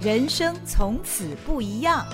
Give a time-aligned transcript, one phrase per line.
[0.00, 2.06] 人生从此不一样。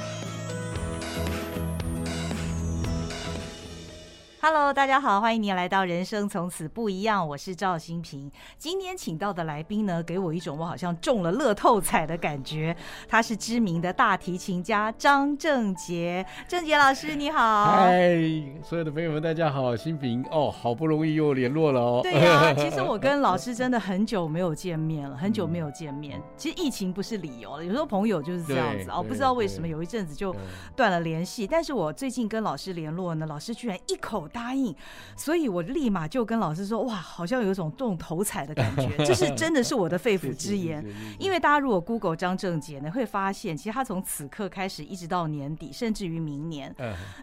[4.46, 8.31] Hello，大家好，欢迎您来到《人生从此不一样》，我是赵新平。
[8.59, 12.77] 今天请到的来宾呢，给我一种我好像中了乐透彩的感觉。
[13.09, 17.73] 他是知名的大提琴家张正杰，正杰老师你好。
[17.73, 18.19] 嗨，
[18.62, 22.01] 所有的朋友们大家好，新平哦，好不容易又联络了哦。
[22.02, 26.20] 对呀、啊， 其实我跟老师真的很久没有见面了，很久没有见面。
[26.37, 30.37] 其实疫情不是理由了，有时候朋友就是这样子哦，不知道为什么有一阵子就
[30.76, 31.46] 断了联系。
[31.46, 34.29] 但是我最近跟老师联络呢，老师居然一口。
[34.34, 34.74] 答应，
[35.16, 40.84] 所以我立马就跟老师说：“哇，好像有一种中头彩的感觉， 这是真的是我的肺腑之言。
[41.20, 46.74] 因为大家如果 Google 张正杰呢，会发现其实他从此刻开始一直到年底，甚至于明年，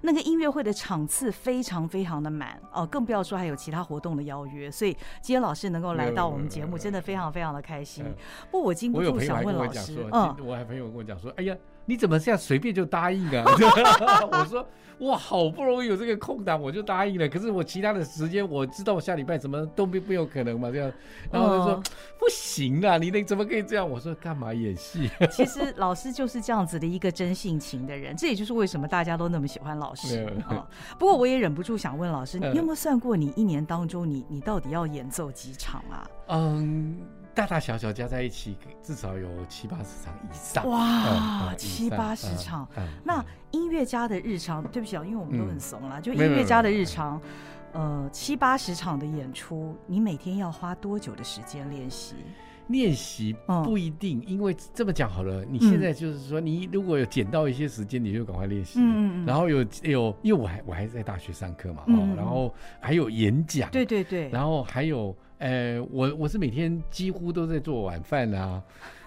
[0.04, 4.72] 那个音乐会的场次非常非常的满哦，更不要说还有其他活动的邀约。
[4.72, 8.06] 所以今天老师能够来到我们节目，真的非常非常的开心。
[8.50, 11.54] 不过我禁不住想问老师，嗯，我还朋友跟我讲说，哎呀。”
[11.92, 13.44] 你怎么这样随便就答应啊？
[14.32, 14.66] 我说
[15.00, 17.28] 哇，好不容易有这个空档，我就答应了。
[17.28, 20.90] 可是我其他的时间，我知道我下礼拜怎么都没没有可能嘛，这样。
[21.30, 21.84] 然后他说、哦、
[22.18, 23.90] 不行啊，你那怎么可以这样？
[23.90, 25.10] 我说干嘛演戏？
[25.30, 30.68] 其实老师就是这样子的一个真性情的人，这也就是为什么大家都那么喜欢老师啊、 哦。
[30.98, 36.08] 不过我也忍不住想问老师，你有没有算过你一年当中你你到底要演奏几场啊？
[36.30, 36.96] 嗯。
[37.34, 40.68] 大大小小加在一起，至少有七八十场以上。
[40.68, 42.68] 哇，嗯、七八十场！
[42.76, 46.00] 嗯嗯、那音乐家的日常，对不起啊，因为我们都很怂啦。
[46.00, 47.22] 嗯、就音乐家的日常，
[47.72, 52.16] 呃，七八十场的演出，你每天要花多久的时间练习？
[52.68, 58.80] 练习不一定，嗯、因为这么讲好了，你现在就是说，你如果有捡到一些时间，你就赶快练习。
[58.80, 59.26] 嗯嗯。
[59.26, 63.70] 然后有有，因为我还我还在大学上课嘛，哦，然后还有演讲。
[63.72, 64.30] 对对对。
[64.30, 65.16] 然后还有。
[65.42, 68.62] 呃，我我是每天几乎都在做晚饭啊，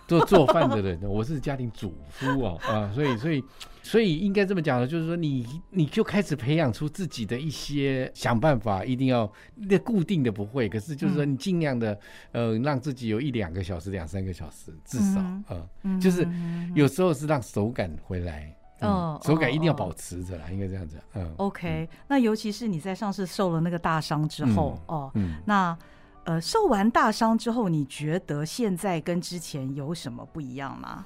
[0.09, 3.45] 做做饭的人，我是家庭主夫哦啊，所以所以
[3.85, 11.97] 所以应该这么讲的，就是说你你就开始培养出自己的一些想办法，一定要那固定的不会，可是就是说你尽量的
[12.33, 16.27] 呃让自己有一两个小时、两三个小时至少啊，嗯、就是
[16.75, 21.33] 有时候是让手感回来，嗯，手感一定要保持着啦，应该这样子，嗯。
[21.37, 25.79] OK，那尤其是你在上次受了那个大伤之后哦，嗯，那。
[26.25, 31.05] 呃，受完大伤之后，你觉得现在跟之前有什么不一样吗？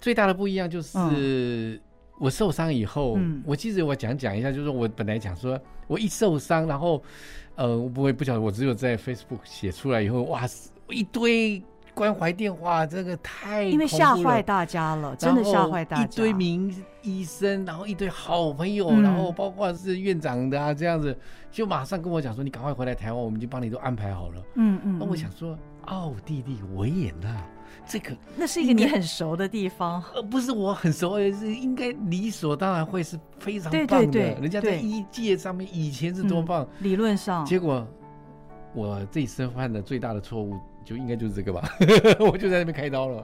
[0.00, 1.80] 最大的不一样就是
[2.18, 7.02] 我受伤以后，嗯、我其实我讲讲一下，就是我本来讲说，我一受伤，然后
[7.54, 10.42] 呃，我不会不晓得，我只有在 Facebook 写出来以后，哇，
[10.90, 11.62] 一堆。
[11.96, 16.04] 关怀电话，这个太因为吓坏大家了，真的吓坏大家。
[16.04, 16.70] 一堆名
[17.00, 21.16] 医生，然后一堆好朋友，嗯、然后包括是院长的啊，这样子
[21.50, 24.42] 就马上跟我讲说：“你赶快回来台湾，我们已经帮你都安排好了。
[24.56, 24.98] 嗯”嗯嗯。
[24.98, 27.42] 那我想说，奥地利维也纳，
[27.86, 33.86] 这个那是一个你很熟的地方，呃，不是我很熟，而是应该理所当然会是非常棒的。
[33.86, 37.42] 对对对，人家在医界上面以前是多棒，嗯、理论上。
[37.46, 37.86] 结果
[38.74, 40.58] 我这一生犯的最大的错误。
[40.86, 41.68] 就应该就是这个吧，
[42.20, 43.22] 我就在那边开刀了。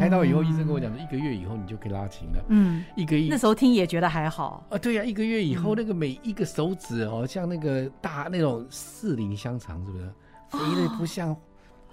[0.00, 2.44] 开刀以后，医生跟我讲说，一个月以后你就可以拉琴了。
[2.48, 4.76] 嗯，一个月那时候听也觉得还好啊。
[4.76, 10.12] 对呀，一个月以后，那个每一个手指哦，像那个大那种四零香肠，是不是
[10.48, 11.34] 肥的不像？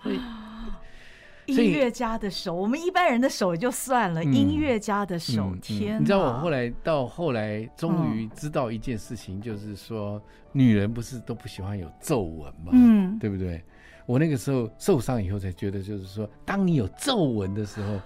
[0.02, 0.20] 会
[1.46, 6.02] 音乐家的手，我们一般人的手也就算了，音乐家的手，天！
[6.02, 10.20] 你知道我后来到后来，终于知道一件事情，就是说，
[10.54, 12.72] 女人不是都不喜欢有皱纹吗？
[12.72, 13.64] 嗯，对不对？
[14.06, 18.00] 我那个时候受伤以后才觉得，就是说，当你有皱纹的时候，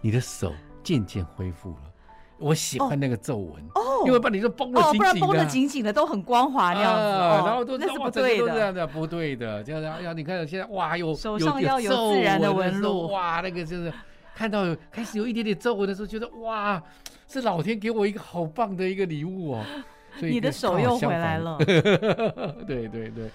[0.00, 0.52] 你的手
[0.82, 1.76] 渐渐恢复了。
[2.38, 8.38] 我喜欢那个皱纹哦，因为把你说绷了紧紧的，不然绷得紧紧的都很光滑那样子，然后都那是不对
[8.72, 13.92] 的，不对的，这样要你看现在哇，有手上要有自然的纹路，哇，那个就是
[14.34, 16.82] 看到开始有一点点皱纹的时候，觉得哇，
[17.28, 19.64] 是老天给我一个好棒的一个礼物哦。
[20.18, 23.30] 所以你的手又回来了，对 对对。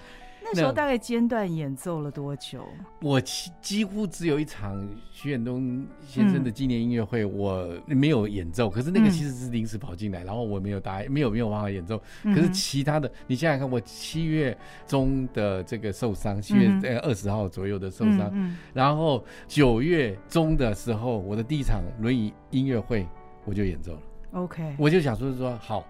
[0.48, 2.64] 那时候大概间断演奏了多久？
[3.02, 8.70] 我几乎只有一场徐远东先生的纪念音乐会，我没有演奏。
[8.70, 12.00] 可是那个其实是临时跑进来，然后我没有答应，没有没有办法演奏。
[12.22, 14.56] 可是其他的，你想想看，我七月
[14.86, 23.06] 中的这个受伤，七月呃二十号左右的受伤，然后九月中的时候，我的第一场轮椅音乐会
[23.44, 24.00] 我就演奏了。
[24.32, 25.84] OK，我就想说说好。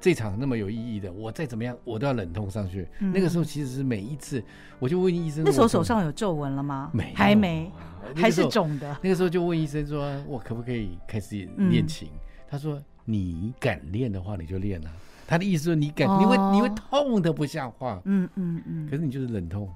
[0.00, 2.86] 这场那么有意义的，我再怎么样，我都要忍痛上去。
[3.00, 4.42] 嗯、那个时候其实是每一次，
[4.78, 6.90] 我就问医生，那时候手上有皱纹了吗？
[6.92, 7.70] 没，还没，
[8.14, 8.96] 还是肿的。
[9.02, 12.08] 那个时候就问医生说，我可不可以开始练琴？
[12.12, 14.90] 嗯、他说，你敢练的话，你就练啊。
[15.26, 18.00] 他的意思说，你敢，哦、你会你会痛得不像话。
[18.04, 18.88] 嗯嗯嗯。
[18.88, 19.68] 可是你就是忍痛。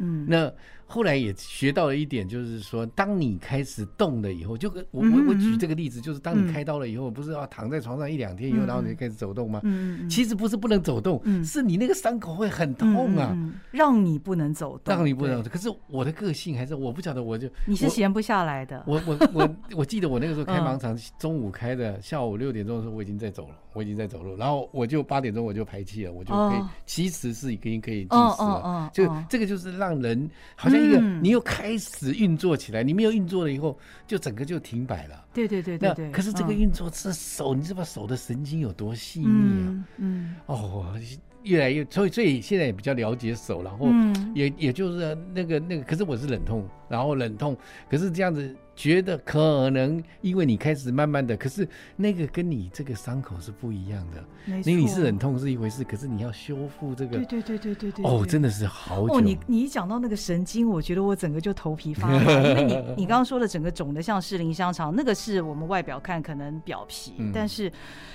[0.00, 0.52] 嗯，那。
[0.92, 9.62] 后来也学到了一点，就是说，当你开始动了以后，就跟我我我举这个例子，就是当你开刀了以后，不是要躺在床上一两天以后，然后你就开始走动吗？
[10.10, 13.38] 其实不是不能走动，是你那个伤口会很痛啊，
[13.70, 15.40] 让你不能走动，让你不能。
[15.44, 18.82] 可是我的个性还是我不晓得，我就你是闲不下来的。
[18.84, 28.90] 我我我 我记得我那个时候开盲肠，中午开的，下午六点钟的时候我已经在走了，我已经在走路，然后我就八点钟我就排气了，我就可以，其实是已经可以进食了。
[28.92, 31.40] 就这个就是让人好像一个你又。
[31.42, 33.76] 开始运作起来，你没有运作了以后，
[34.06, 35.24] 就整个就停摆了。
[35.32, 39.66] 对对对对，对那可是这个运作，这手，你知道手的神经有多细腻啊？
[39.66, 40.94] 嗯，嗯哦，
[41.42, 43.88] 越来越，所以所以现在也比较了解手，然后
[44.34, 47.56] 也也就是那个那个，可是我是冷痛，然后冷痛，
[47.88, 48.54] 可是这样子。
[48.76, 54.24] 觉得可能因为你开始慢慢的，可是那个跟你这个伤口是不一样的。
[54.46, 58.04] 没错，你是忍痛是一回事，可是你要修复这个，对对对对对对。
[58.06, 59.16] 哦，真的是好久。
[59.16, 62.72] 哦，你你一讲到那个神经，我觉得我整个就头皮发麻，因为你
[63.04, 67.70] 你刚刚说的整个肿的像士林香肠，那个是我们外表看可能表皮，嗯、但是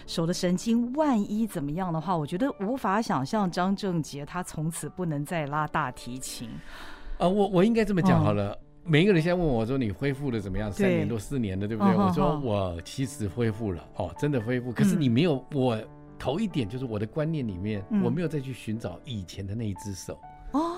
[0.08, 6.50] 手的神经万一怎么样的话，我觉得无法想象张正杰他从此不能再拉大提琴。
[6.50, 8.52] 啊、呃，我我应该这么讲好了。
[8.52, 10.72] 嗯每一个人现在问我说：“你恢复的怎么样？
[10.72, 14.72] 三年多、四年的，对不对？”我说：“我其实恢复了，哦，真的恢复。
[14.72, 15.76] 可是你没有，我
[16.20, 20.20] 头一点就是我的观念里面，我没有再去寻找以前的那一只手。
[20.52, 20.78] 哦，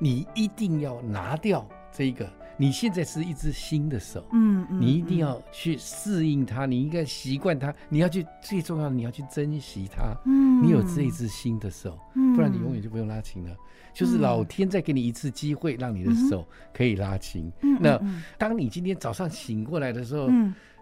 [0.00, 10.12] 你一定要拿掉这一个，你现在是一只新的手，嗯，你一定要去适应它，你应该习惯它，你要去最重要的，你要去珍惜它。
[10.26, 11.96] 嗯，你有这一只新的手，
[12.34, 13.56] 不然你永远就不用拉琴了。”
[13.96, 17.50] 就是老天再给你一次机会，让你的手可以拉琴。
[17.80, 17.98] 那
[18.36, 20.28] 当你今天早上醒过来的时候，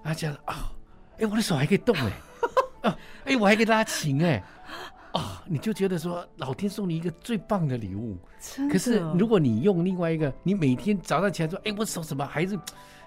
[0.03, 0.73] 啊，这样啊，
[1.19, 2.13] 哎，我的手还可以动哎，
[2.83, 4.43] 啊， 哎，我还可以拉琴哎，
[5.13, 8.19] 啊，你就觉得说老天送你一个最棒的礼物。
[8.69, 12.59] 可是如果你用另外一个，你每天早上起来说，哎，我手怎么还是？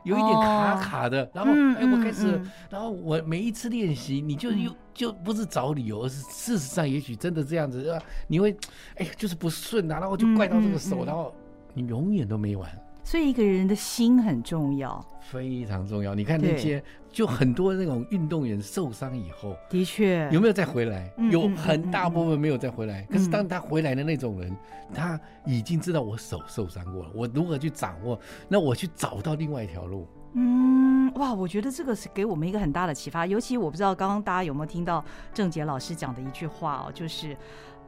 [0.07, 8.55] 有一点卡卡的，然后哎，我开始，然后我每一次练习，你就又就不是找理由，而是事实上也许真的这样子，你会
[8.95, 11.33] 哎，就是不顺啊，然后就怪到这个手，然后
[11.73, 12.69] 你永远都没完。
[13.07, 16.13] 所以一个人的心很重要，非常重要。
[16.13, 21.09] 你看那些就很多那种运动员受伤以后，的确有没有再回来？
[21.31, 23.03] 有很大部分没有再回来。
[23.03, 24.53] 可是当他回来的那种人，
[24.93, 28.19] 他已经知道我手受伤过了，我如何去掌握？
[28.49, 30.05] 那我去找到另外一条路。
[30.33, 33.25] 嗯，哇，我觉得这个是给我们一个很大的启发。
[33.25, 35.01] 尤其我不知道刚刚大家有没有听到
[35.33, 37.37] 郑杰老师讲的一句话哦，就是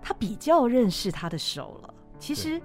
[0.01, 1.94] 他比较认识他的手了。
[2.18, 2.62] 其实。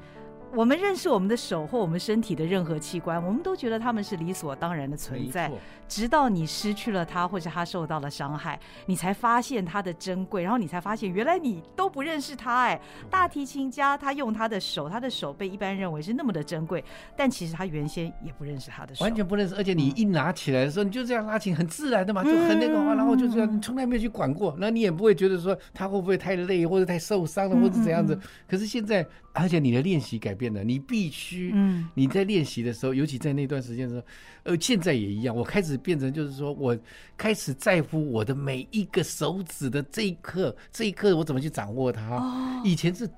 [0.57, 5.51] 我们认识我们的手或我们身体的任何器官，我们都觉得他们是理所当然的存在。
[5.87, 12.63] 直到你失去了它，或者它受到了伤害，你才发现它的珍贵，然后你才发现原来你都不认识它。
[12.63, 12.81] 哎，
[13.11, 16.83] 大提琴家他用他的手，他的手被一般认为是那么的珍贵，
[17.17, 19.55] 但其实他原先也不认识他的手，完全不认识。
[19.57, 28.19] 而且你一拿起来的时候，你就这样拉琴，很自然的嘛，就很那个话，然后就这样，你从来没有去管过，那你也不会觉得说他会不会太累或者太受伤了或者怎样子。
[28.49, 30.44] 可是现在，而且你的练习改变。
[30.53, 34.07] 你必须，嗯你在练习的时候，尤其在那段时间的时候，
[34.43, 35.35] 呃，现在也一样。
[35.35, 36.77] 我开始变成，就是说我
[37.17, 42.63] 开始在乎我的每一个手指的这一刻，这一刻我怎么去掌握它。
[42.65, 43.09] 以前是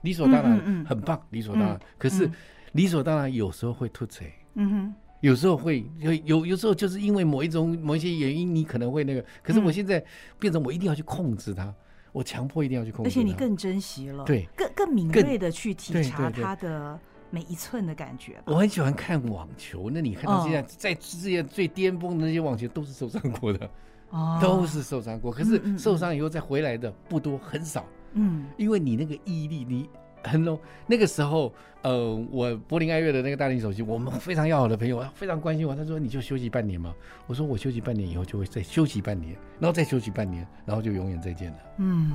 [0.00, 1.80] 理所当然，很棒，理所当然。
[1.98, 2.30] 可是
[2.72, 9.24] 理所当然有时候会突锤，嗯哼，有时候会有有有时候就是因为某一种某一些原因，你可能会那个。
[9.42, 10.04] 可是我现在
[10.38, 11.74] 变成我一定要去控制它。
[12.12, 16.98] 我强迫一定要去控制，而且你更珍惜了，对，更更敏锐的去体察它的
[17.30, 18.40] 每一寸的感觉。
[18.44, 23.70] 我很喜欢看网球，那你看到现在在世界最巅峰的那些网球都是受伤过的，
[24.10, 25.32] 哦，都是受伤过。
[25.32, 27.84] 可是受伤以后再回来的不多，很少。
[28.12, 29.88] 嗯，因为你那个毅力，你。
[30.24, 31.52] 很 low，那个时候，
[31.82, 35.74] 呃，我柏林爱乐的那个大提手机，我们非常要好的朋友，非常关心我。
[35.74, 36.94] 他说：“你就休息半年嘛。”
[37.26, 42.12] 我说：“我休息半年以后就会再休息半年，然后再休息半年，然后就永远再见了。”嗯，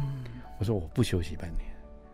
[0.57, 1.65] 我说：“我不休息半年。”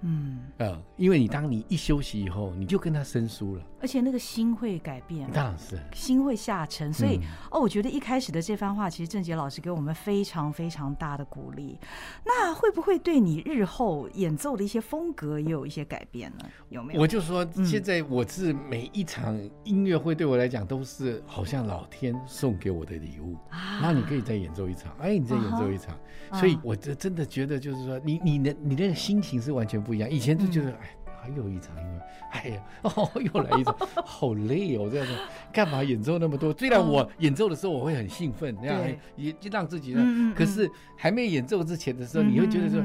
[0.03, 6.91] 嗯，呃，因为你当你一休息以后，你就跟他生疏了，而且那个心会改变，当然是心会下沉。
[6.93, 7.19] 所以，
[7.50, 11.79] 哦，我觉得一开始的这番话，其实郑杰老师给我们非常非常大的鼓励。
[12.25, 16.45] 那会不会对你日后演奏的一些风格也有一些改变呢？
[16.69, 17.01] 有没有？
[17.01, 23.38] 我就说，现在我是每一场音乐会对我来讲都是好像老天送给我的礼物。
[23.81, 25.98] 那你可以再演奏一场，哎，你再演奏一场。
[26.33, 30.09] 所以，我这真的觉得就是说，你你的你的心情是完全不一样。
[30.09, 35.13] 以前就觉得，哎，还有一场音乐，哎呀，哦，又来一场， 好累哦，这样子，
[35.51, 36.53] 干嘛演奏那么多？
[36.53, 38.81] 虽然我演奏的时候我会很兴奋，那样
[39.15, 42.81] 也就让自己呢，可是还没演奏之前的时候，你会觉得说，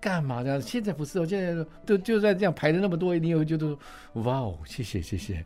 [0.00, 0.60] 干嘛这样？
[0.60, 3.76] 现在不是哦，现在都就算这样排了那么多，你也会觉得，
[4.14, 5.44] 哇哦，谢谢谢谢。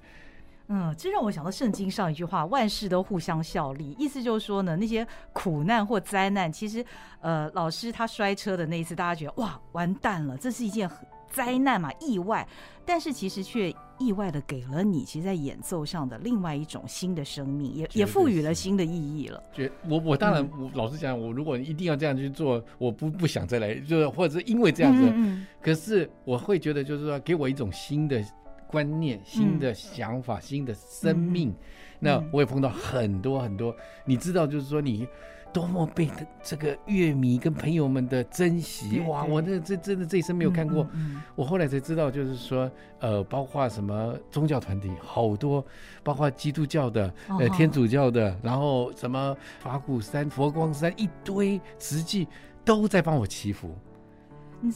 [0.68, 6.84] 嗯，这让我想到圣经上一句话：“万事都互相效力。”意思就是说呢，那些苦难或灾难，其实，
[7.20, 10.90] 呃，老师他摔车的那一次，大家觉得哇，完蛋了，这是一件
[11.30, 12.46] 灾难嘛，意外。
[12.84, 19.40] 但是其实却意外的给了你，其实，在演奏上的另外一种新的生命，也也赋予了新的意义了。
[19.52, 28.20] 觉我我当然，嗯、我老实讲，我如果一定要这样去做，我不不想再来，就是或者是因为这样子，嗯嗯，可是我会觉得，就是说，给我一种新的。
[28.66, 31.54] 观念、新的想法、嗯、新的生命，嗯、
[32.00, 33.72] 那我也碰到很多很多。
[33.72, 35.06] 嗯、你知道，就是说你
[35.52, 36.10] 多么被
[36.42, 39.24] 这个乐迷跟朋友们的珍惜对哇！
[39.24, 40.86] 我那这真的这一生没有看过。
[41.34, 42.70] 我后来才知道，就是说，
[43.00, 45.64] 呃，包括什么宗教团体，好多，
[46.02, 52.28] 包括基督教的、呃天主教的，哦、然后什么法鼓山、佛光山一堆，实际
[52.62, 53.74] 都在帮我祈福。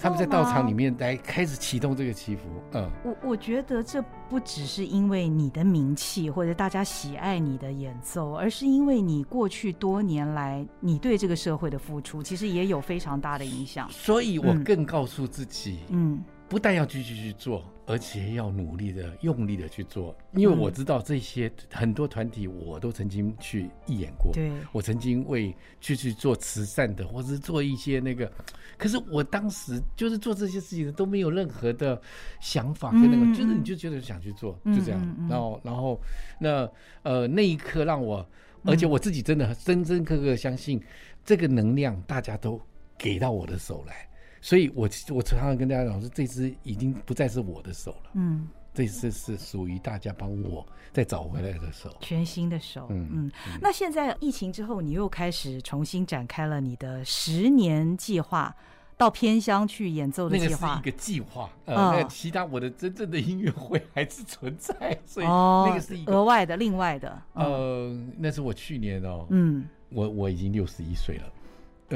[0.00, 13.88] 他们在道场里面来开始启动这个祈福，嗯，我我觉得这不只是因为你的名气或者大家喜爱你的演奏，而是因为你过去多年来你对这个社会的付出，其实也有非常大的影响。
[13.90, 17.64] 所以我更告诉自己，嗯，不但要继续去做。
[17.86, 24.32] 而且要努力的、用力的去做，因为我知道这些很多团体，我都曾经去义演过。
[24.32, 28.30] 对，我曾经为去去做慈善的，或者是做一些那个，
[28.78, 32.00] 可是我当时就是做这些事情的都没有任何的
[32.38, 35.16] 想法跟那个，就是你就觉得想去做，就这样。
[35.28, 36.00] 然后，然后
[36.38, 36.70] 那
[37.02, 38.24] 呃那一刻让我，
[38.64, 40.80] 而且我自己真的深深刻刻相信，
[41.24, 42.60] 这个能量大家都
[42.96, 44.08] 给到我的手来。
[44.40, 48.10] 所以我，我我常常跟大家讲说，这支已经不再是我的手了。
[48.14, 52.86] 嗯，这支是属于大家帮我再找回来的手，全新的手。
[52.90, 53.32] 嗯嗯。
[53.48, 58.54] 嗯，那现在疫情之后，你又开始重新展开了你的十年计划，
[58.96, 60.68] 到偏乡去演奏的计划。
[60.68, 67.22] 那个是一个计划，呃，哦、那其他我的真正的音乐会还是存在，所以那个是一个额外的、另外的。
[67.34, 71.24] 呃，那是我去年哦，嗯，我我已经六十一岁了。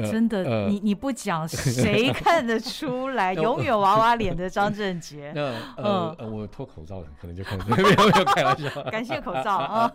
[0.03, 3.33] 真的，你你不讲，谁 看得出来？
[3.33, 5.31] 永远娃娃脸的张正杰。
[5.35, 5.41] 那
[5.77, 7.77] 呃呃，我脱口罩了，可能就看不出来。
[7.77, 8.83] 没有没有开玩笑。
[8.91, 9.91] 感谢口罩啊。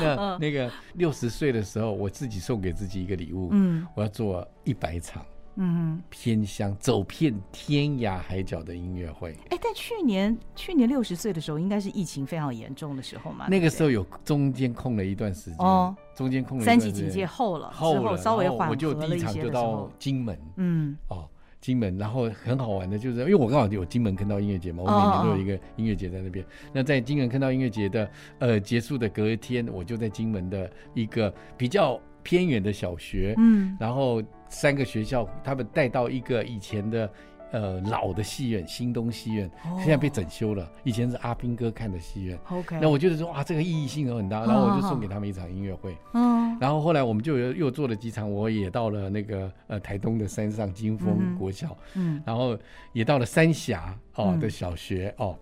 [0.00, 3.48] 那那个六十岁的时候，我自己送给自己一个礼物。
[3.52, 5.24] 嗯，我要做一百场。
[5.58, 9.36] 嗯，偏乡走遍天涯海角的音乐会。
[9.50, 13.46] 哎，但去年去年六十岁的时候，应该是疫情非常严重的时候嘛？
[13.48, 15.58] 那个时候有中间空了一段时间。
[15.58, 15.94] 哦。
[16.14, 21.28] 中间空了，三级警戒后了，后了，稍微缓和了一些的时候，我就第一场就到金门，嗯，哦，
[21.60, 26.44] 金门，然后很好玩的，就是因为我刚好有金门坑道音乐节嘛，我每年都有一个音乐节在那边。
[26.72, 28.10] 那在金门坑道音乐节的
[28.40, 37.10] 呃结束的隔一天，我就在金门的一个比较偏远的小学，嗯，然后三个学校他们带到一个以前的。
[37.50, 40.70] 呃，老的戏院，新东戏院现在被整修了。
[40.84, 42.38] 以前是阿兵哥看的戏院。
[42.50, 45.96] OK，那我觉得说哇，这个意义性很大，然后我就送给他们一场音乐会。
[46.12, 52.54] 嗯，然后后来我们就又又做了几场，我也到了那个呃台东的山上金峰国小，嗯，然后
[52.92, 55.34] 也到了三峡哦的小学哦。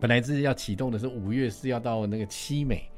[0.00, 2.88] 本来是要启动的是五月是要到那个七美，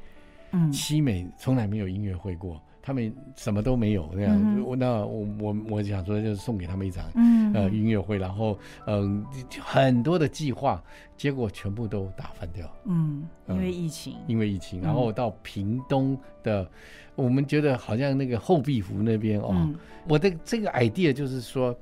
[0.53, 2.63] 嗯，七美从来没有音乐会过。
[2.85, 10.83] 他们什么都没有那样，嗯、那我我我想说，就是送给他们一场、嗯、哼呃音乐会，然后嗯、呃、很多的计划，
[11.17, 12.71] 结果全部都打翻掉。
[12.83, 16.69] 嗯，因为疫情，因为疫情，然后到屏东的，嗯、
[17.15, 19.75] 我们觉得好像那个后壁湖那边哦，嗯、
[20.07, 21.75] 我的这个 idea 就是说，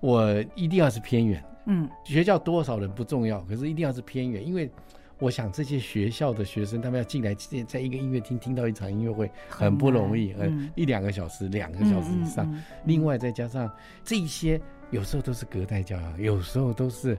[0.00, 4.70] 我一定要是偏远，嗯，学校多少人不重要，可是一定要是偏远，因为。
[5.18, 12.46] 我想这些学校的学生，他们要进来，在一个音乐厅听到一场音乐会，很不容易，嗯，一两个小时，两个小时以上。
[12.84, 13.70] 另外再加上
[14.04, 17.16] 这些，有时候都是隔代教养，有时候都是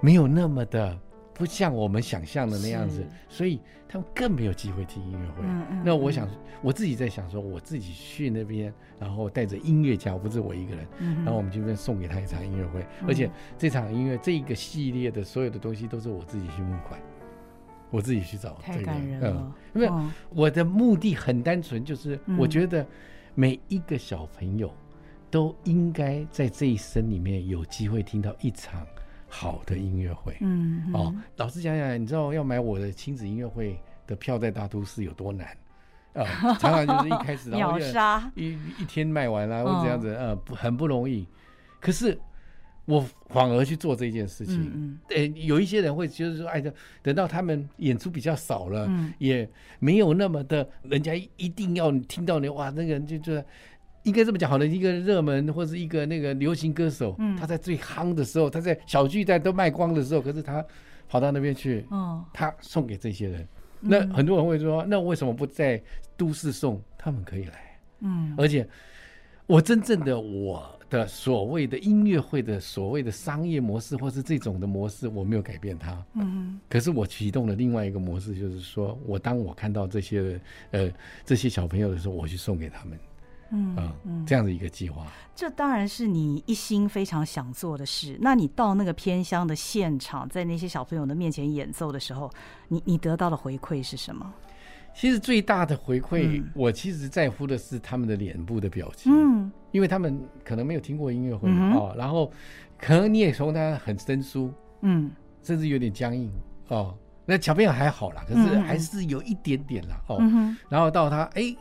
[0.00, 0.98] 没有那么的，
[1.32, 5.42] 不像我们想象的那样子，所以他们更没有机会听音乐会。
[5.82, 6.28] 那我想，
[6.60, 10.86] 我自己在想说，我自己去那边，然后带着音乐家，不是我一个人，
[11.24, 17.00] 然后我们这边送给他一场音乐会，而且这场音乐这一个系列的所有的东西都是我自己去募款。
[17.94, 19.54] 我自己去找，太感人了。
[19.72, 19.88] 因为
[20.30, 22.84] 我的目的很单纯，就是我觉得
[23.36, 24.74] 每一个小朋友
[25.30, 28.84] 都应该在这一生里面有机会听到一场
[29.28, 30.36] 好的音乐会。
[30.40, 35.46] 嗯，哦，老实讲讲，你知道要买我的亲子音乐会的票在大都市有多难？
[36.14, 36.24] 啊，
[36.58, 37.78] 常常就是一开始然后
[38.34, 41.26] 一一天卖完了，或者这样子，呃，很不容易。
[41.80, 42.18] 可是
[42.86, 43.00] 我
[43.30, 44.70] 反而去做这件事情。
[44.74, 46.62] 嗯，呃，有一些人会就是说，哎，
[47.02, 49.48] 等到他们演出比较少了，嗯，也
[49.78, 53.42] 没有那么的，人家一定要听到你哇，那个人就就
[54.02, 60.62] 应该这么讲，好了一个热门或是一个那个流行歌手，嗯，他在最夯的时候，他在小巨蛋都卖光的时候，可是他
[61.08, 63.48] 跑到那边去，哦，他送给这些人。
[63.80, 65.82] 那很多人会说，那为什么不在
[66.18, 66.78] 都市送？
[66.98, 68.68] 他们可以来，嗯，而且
[69.46, 70.78] 我真正的我。
[70.94, 76.04] 的所谓的音乐会的所谓的商业模式，或是这种的模式，我没有改变它。
[76.14, 80.90] 嗯，可是我启动了另外一个模式，就是说我当我看到这些呃
[81.24, 82.98] 这些小朋友的时候，我去送给他们。
[83.50, 85.06] 嗯嗯，这样的一个计划。
[85.34, 88.16] 这当然是你一心非常想做的事。
[88.20, 92.30] 那你到那个偏乡的现场，在那些小朋友的面前演奏的时候，
[92.68, 94.32] 你你得到的回馈是什么？
[94.94, 102.32] 其实最大的回馈，嗯、我其实在乎的是他们的脸部的表情，嗯，因为他们可能没有听过音乐会、嗯、哦，然后
[102.78, 105.10] 可能你也从他很生疏，嗯，
[105.42, 106.30] 甚至有点僵硬
[106.68, 106.96] 哦，
[107.26, 111.54] 那小朋友还好啦，可是还是有一点点啦哦，嗯、然后到他哎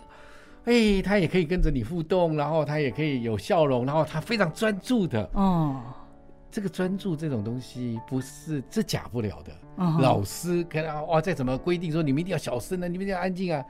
[0.66, 5.82] 哎，他也可以跟着你互动，然后他也可以有笑容，然后他非常专注的哦。
[6.54, 9.52] 这个专注这种东西不是这假不了的。
[9.76, 10.00] Uh.
[10.00, 13.66] 老师跟他哇，再怎么规定说你们一定要小声呢，你们一定要安静啊。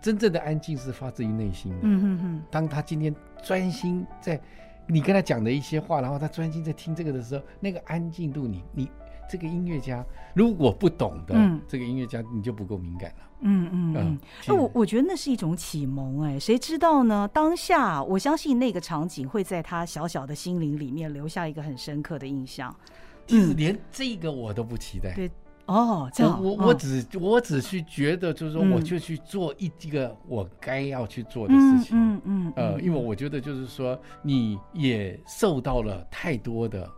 [0.00, 1.78] 真正的安静是发自于内心的。
[1.82, 2.42] 嗯嗯嗯。
[2.48, 4.40] 当他今天专心在
[4.86, 8.90] 你跟他讲的一些话，然后他专心在听这个的时候，那个安静度你，你你
[9.30, 13.16] 这个音乐家如果不懂的，嗯、这个音乐家你就不够敏感了。
[13.42, 17.26] 嗯嗯嗯，那我我觉得那是一种启蒙哎，谁知道呢？
[17.32, 22.74] 当下我相信那个场景会在他小小的心灵里面留下一个很深刻的印象。
[23.26, 25.14] 其实连这个我都不期待。
[25.14, 25.30] 对
[25.66, 31.96] 哦，这样我我只我只是觉得，就是说，我就去做一个我该要去做的事情。
[31.96, 36.90] 嗯嗯呃，因为我觉得就是说，你也受到了太多的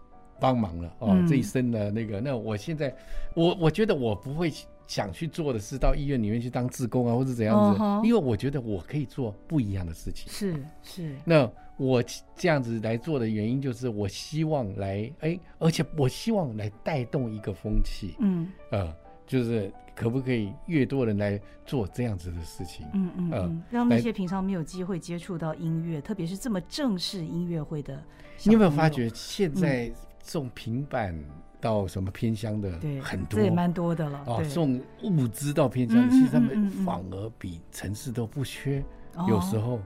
[0.42, 2.92] 帮忙了哦，这一生的那个，那我现在
[3.34, 4.52] 我我觉得我不会。
[4.88, 8.04] 想去做的是到医院里面去当志工啊，或者怎样子？Uh.
[8.04, 10.30] 因为我觉得我可以做不一样的事情。
[10.30, 11.08] 是是。
[11.08, 12.02] 是那我
[12.36, 18.16] 这样子来做的原因，就是我希望来哎，而且我希望来带动一个风气。
[18.18, 18.50] 嗯。
[18.70, 18.94] 呃，
[19.26, 22.84] 就是可不可以越多人来做这样子的事情？
[22.92, 23.32] 嗯嗯嗯。
[23.32, 28.02] 呃、让那些平常没有机会接触到音乐，特别是这么正式音乐会的，
[28.44, 29.90] 你有没有发觉现在
[30.22, 31.18] 这种平板？
[31.60, 34.20] 到什么偏乡的很多，这也蛮多的了。
[34.26, 38.84] 哦，送物资到偏乡，其实他们反而比城市都不缺。
[39.28, 39.78] 有时候，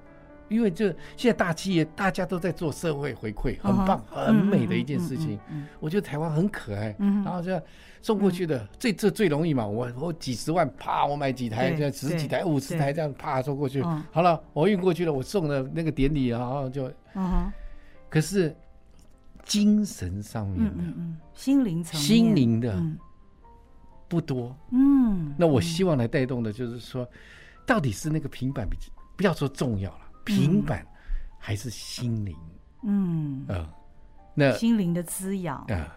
[0.48, 0.86] 因为这
[1.18, 5.38] 现在大企业大家都在做社会回馈，很棒、很美的一件事情。
[5.78, 6.96] 我觉得台湾很可爱。
[6.98, 7.60] 然后这样
[8.00, 9.66] 送过去的，最这最容易嘛。
[9.66, 13.82] 我我几十万，啪，我买几台，这十几台、五十台这样啪送过去。
[14.10, 16.90] 好了，我运过去了，我送了那个典礼，然后就，
[18.08, 18.56] 可是。
[19.46, 22.82] 精神上面的，嗯嗯、心灵层面，心灵的
[24.08, 24.54] 不多。
[24.72, 27.08] 嗯，那我希望来带动的就是说，
[27.64, 28.76] 到底是那个平板比
[29.16, 30.84] 不要说重要了，平板
[31.38, 32.36] 还是心灵？
[32.82, 33.68] 嗯，呃，
[34.34, 35.64] 那心灵的滋养。
[35.68, 35.96] 啊，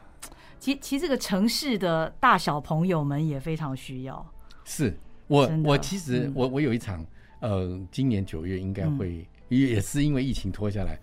[0.60, 4.26] 其其实这个城市的大小朋友们也非常需要。
[4.64, 4.96] 是。
[5.28, 7.06] 我我其实、嗯、我我有一场，
[7.40, 11.00] 呃，今年九月应该会、嗯、也是因为疫情拖下来，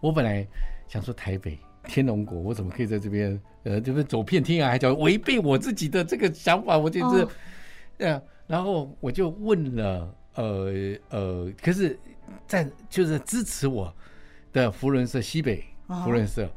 [0.00, 0.46] 我本来
[0.88, 1.56] 想说台北。
[1.84, 3.40] 天龙国，我怎么可以在这边？
[3.62, 7.28] 呃，就是走遍天涯海角，违背我自己的这个想法，我简直，
[7.98, 10.72] 呃、哦，然后我就问了，呃
[11.10, 11.98] 呃，可是，
[12.46, 13.94] 在就是支持我
[14.50, 16.50] 的福伦社西北福伦社，哦、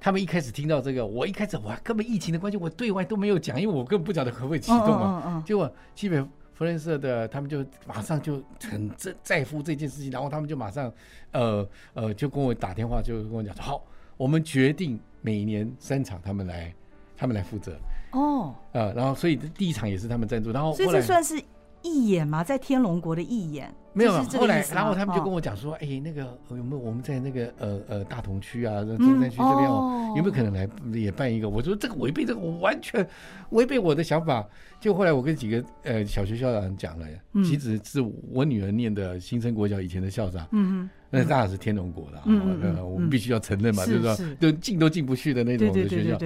[0.00, 5.22] 他们一开始听到这个，我一开始我，根本疫情的关系，我对外都没有讲，因为我根本不晓得可不可以启动嘛。
[5.26, 5.44] 嗯嗯。
[5.44, 6.22] 结果西北
[6.54, 10.90] 福伦社的他们就马上就很在在乎这件事情，然后他们就马上，
[11.32, 13.86] 呃呃，就跟我打电话，就跟我讲说好。
[14.16, 16.72] 我们决定每年三场，他们来，
[17.16, 17.76] 他们来负责。
[18.12, 21.42] 哦，呃，然后所以第一场也是他们赞助，然后所以这算是
[21.86, 22.42] 义演吗？
[22.42, 23.72] 在天龙国的义演？
[23.92, 31.48] 没有，后来然后他们就跟我讲说，哎，那个有没有我们在那个呃呃大同区啊、中山区这边哦，有没有可能来也办一个？
[31.48, 33.06] 我说这个违背这个，我完全
[33.50, 34.46] 违背我的想法。
[34.78, 37.06] 就后来我跟几个呃小学校长讲了，
[37.42, 40.46] 其实是我女儿念的新生国小以前的校长。
[40.52, 46.18] 嗯那当然是天龙国的，嗯，我们必须要承认嘛，就是说，就进都进不去的那种的学校。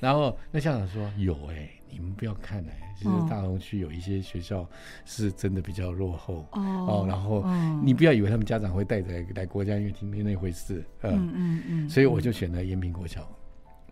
[0.00, 4.68] 然后那校长说：“有哎，你们不要看哎，其实大同区有一些学校
[5.04, 7.04] 是真的比较落后哦。
[7.08, 7.44] 然后
[7.82, 10.84] 你不要以为他们家长会带着来国家音乐厅没那回事。
[11.02, 11.88] 嗯嗯嗯。
[11.88, 13.28] 所以我就选了延平国小。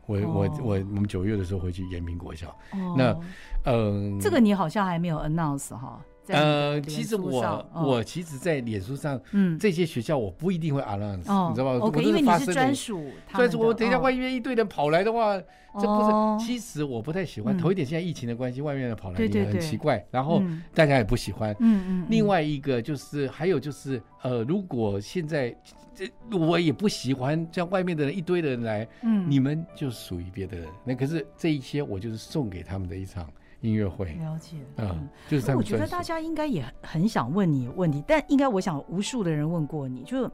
[0.06, 2.56] 我我我我们九月的时候回去延平国小。
[2.96, 3.16] 那
[3.64, 6.04] 嗯，这个你好像还没有 announce 哈。
[6.28, 11.72] 呃，其实我、哦、我其实，在脸书上，嗯，这些学校我不一定会 announce，、哦、你知道吗？
[11.82, 13.58] 哦、okay, 因为你是专属，专属。
[13.58, 15.44] 我等一下万一一堆人跑来的话，哦、
[15.80, 16.46] 这不是。
[16.46, 17.56] 其实我不太喜欢。
[17.58, 20.40] 头一点，现在疫情的关系，外面的跑来也很奇怪，然后
[20.72, 21.54] 大家也不喜欢。
[21.58, 22.06] 嗯嗯。
[22.08, 25.52] 另外一个就是，还有就是，呃，如果现在
[25.94, 26.08] 这
[26.38, 30.68] 我也不喜欢，像外面的人一堆的人来，嗯，你们就属于别的人。
[30.84, 33.28] 那可是这一些，我就是送给他们的一场。
[33.62, 40.28] 音乐会了解，嗯，就是我觉得大家应该也很想问你问题，但应该我想无数的人问过你，就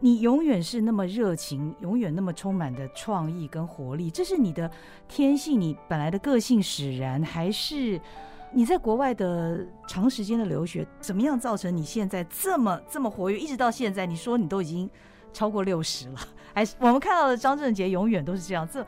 [0.00, 4.70] 你永远是那么热情，永远那么充满的创意跟活力，这是你的
[5.06, 8.00] 天性，你本来的个性使然，还是
[8.52, 14.06] 你在国外的长时间的留学，怎么样造成你现在这么这么活跃，一直到现在？
[14.06, 14.88] 你说你都已经
[15.34, 16.18] 超过六十了，
[16.54, 18.66] 还是我们看到的张正杰永远都是这样？
[18.66, 18.84] 这。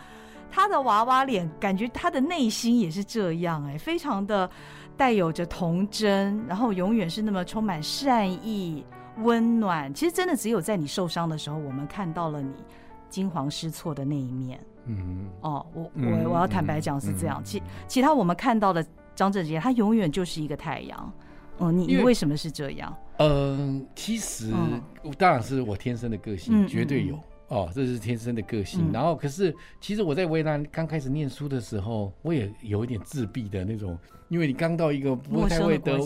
[0.50, 4.48] 他的娃娃脸，感觉他的内心也是这样哎，非常的
[4.96, 8.84] 带有着童真，然后永远是那么充满善意、
[9.18, 9.92] 温暖。
[9.92, 12.52] 其实真的只有在你受伤的时候，我们看到了你
[13.08, 14.58] 惊慌失措的那一面。
[14.86, 17.42] 嗯，哦，我我我要坦白讲是这样。
[17.44, 21.12] 其其他我们看到的张震杰，他永远就是一个太阳。
[21.58, 22.96] 嗯，你你为什么是这样？
[23.18, 24.52] 嗯，其实
[25.18, 27.18] 当然是我天生的个性，绝对有。
[27.48, 28.90] 哦，这是天生的个性。
[28.90, 33.96] 嗯、然后，可是其实我在维也纳刚开始念书的时候，我也有一点自闭的那种，
[34.28, 35.98] 因为你刚到一个不太会德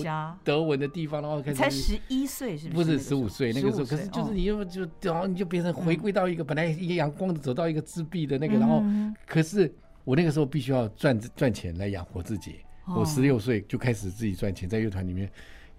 [0.44, 2.84] 德文的地方，然后开始才十一岁，是不是？
[2.84, 8.82] 不是十五岁那个时候，可是就是你又就然后你就变成回归到一个本来一个阳光的，走到一个自闭的那个，然后
[9.26, 9.72] 可是
[10.04, 12.56] 我那个时候必须要赚赚钱来养活自己。
[12.86, 15.30] 我十六岁就开始自己赚钱，在乐团里面。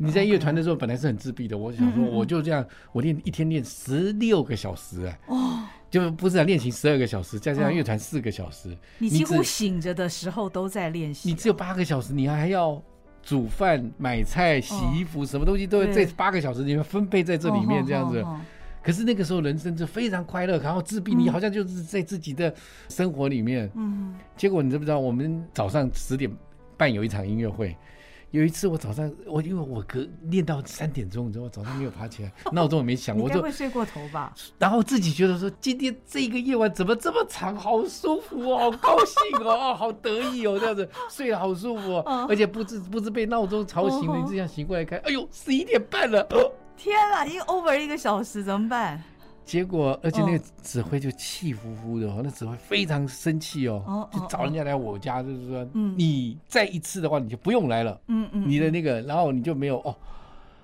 [0.03, 11.29] 你在乐团的时候本来是很自闭的，我想说我就这样，我练一天练十六个小时啊，哦，就不是练习十二个小时，再加上乐团四个小时，你几乎醒着的时候都在练习。
[11.29, 12.81] 你只有八个小时，你还要
[13.21, 18.25] 煮饭、买菜、洗衣服，什么东西都在这八个小时里面分配在这里面这样子。
[18.83, 22.51] 可是那个时候人生就非常快乐，然后自闭，你好像就是在自己的
[22.89, 23.69] 生活里面。
[23.75, 24.97] 嗯，结果你知不知道？
[24.97, 26.31] 我们早上十点
[26.77, 27.77] 半有一场音乐会。
[28.31, 34.33] 有一次我早上我因为我隔练到三点钟，你知道我早上没有爬起来， 闹钟也没响，我就会睡过头吧。
[34.57, 40.89] 然后自己觉得说今天这个夜晚怎么这么长，好舒服哦， 好高兴哦，好得意哦，这样子。
[41.09, 46.25] 睡得好舒服哦，而且不知不知被闹钟吵醒了，你这样醒过来看，哎呦十一点半了，
[46.77, 49.03] 天啊，已经 over 一个小时怎么办？
[49.43, 57.99] 结果，而且那个指挥就气呼呼的，哦，那指挥非常生气哦，就找人家来我家，就是说，你再一次的话，你就不用来了。
[58.08, 59.95] 嗯嗯，你的那个，然后你就没有哦。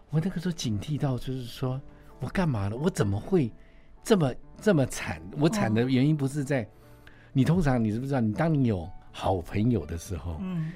[0.10, 1.82] 我那个时候警惕到，就是说
[2.20, 2.78] 我干嘛了？
[2.78, 3.52] 我怎么会
[4.04, 5.22] 这么这么惨？
[5.38, 6.66] 我惨的原因不是在
[7.34, 8.22] 你，通常你知不知道？
[8.22, 10.72] 你当你有好朋友的时候，嗯。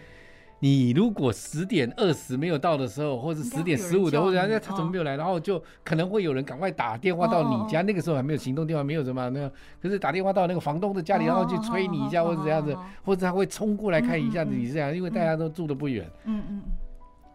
[0.63, 7.82] 你如果十点二十没有到的时候，或者十点十五的，或者他怎么没有来，然后就可能会有人赶快打电话到你家。
[7.82, 16.08] 那个时候还没有行动电话，没有什么那个，可是打电话到那个房东的家里，然后去催你一下，或者这样子，或者他会冲过来看一下子，你这样，因为大家都住的不远。
[16.26, 16.62] 嗯嗯，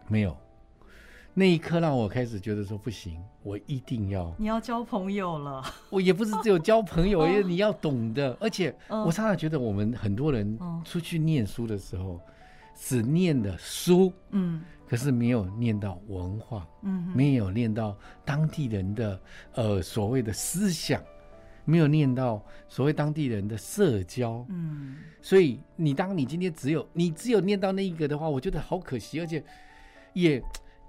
[0.07, 0.33] 没有，
[1.33, 4.33] 那一刻让我开始觉得说不行，我一定要。
[4.37, 5.61] 你要交朋友了。
[5.89, 12.17] 我也不是只有交朋友， 因为你要懂得，而且我常常觉得我们很多人出去念书的时候。
[12.79, 19.19] 只念的书，嗯，可是没有念到文化，嗯，没有念到当地人的
[19.55, 21.01] 呃所谓的思想，
[21.65, 29.43] 没有念到所谓当地人的社交，嗯，所以你当你今天只有你只有念到那一个的话，我觉得好可惜，而且
[30.13, 30.41] 也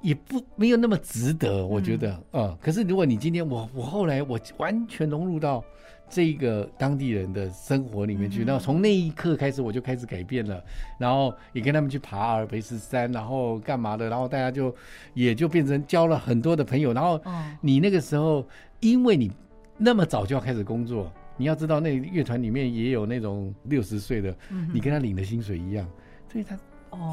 [0.03, 5.64] 也不没有那么值得，我觉得，嗯，可是如果你今天我我后来我完全融入到。
[6.11, 10.62] 这个当地人的生活里面去，然后从那一刻开始，我就开始改变了，
[10.99, 14.75] 然后也跟他们去爬阿尔卑斯山，然后干嘛的，然后大家就
[15.14, 16.92] 也就变成交了很多的朋友。
[16.92, 17.21] 然后
[17.61, 18.47] 你那个时候，
[18.81, 19.31] 因为你
[19.77, 24.35] 那么早就要开始工作，你要知道那乐团里面也有那种六十岁的，
[24.73, 25.88] 你跟他领的薪水一样，
[26.33, 26.59] 所以他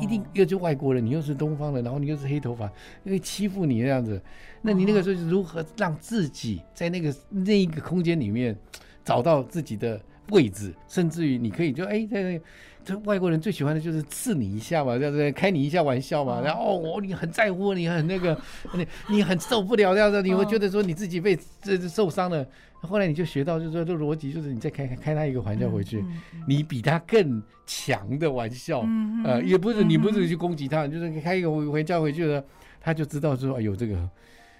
[0.01, 2.65] 一定又是外国人，你又是东方人，然后你又是黑头发，
[3.03, 4.21] 因为欺负你那样子，
[4.61, 8.55] 那你那个时候如何让自己在那个那一个空间里面？
[9.03, 12.41] 找到自己的位置，甚至于你可以就哎，在那，
[12.83, 18.35] 这外国人最喜欢的就是刺你一下嘛，这样子开你一下玩笑嘛，然后哦，你很在乎，你很那个，
[18.73, 22.43] 你你很受不了这样子，你会觉得说你自己被这受伤了。
[22.85, 26.03] 后来你就学到，就是说这逻辑，就是你再开开他一个玩笑回去，
[26.47, 28.85] 你比他更强的玩笑，
[29.23, 32.43] 呃，也不是你不是去攻击他，就是开一个玩笑回去了，
[32.79, 34.09] 他就知道说哎呦这个。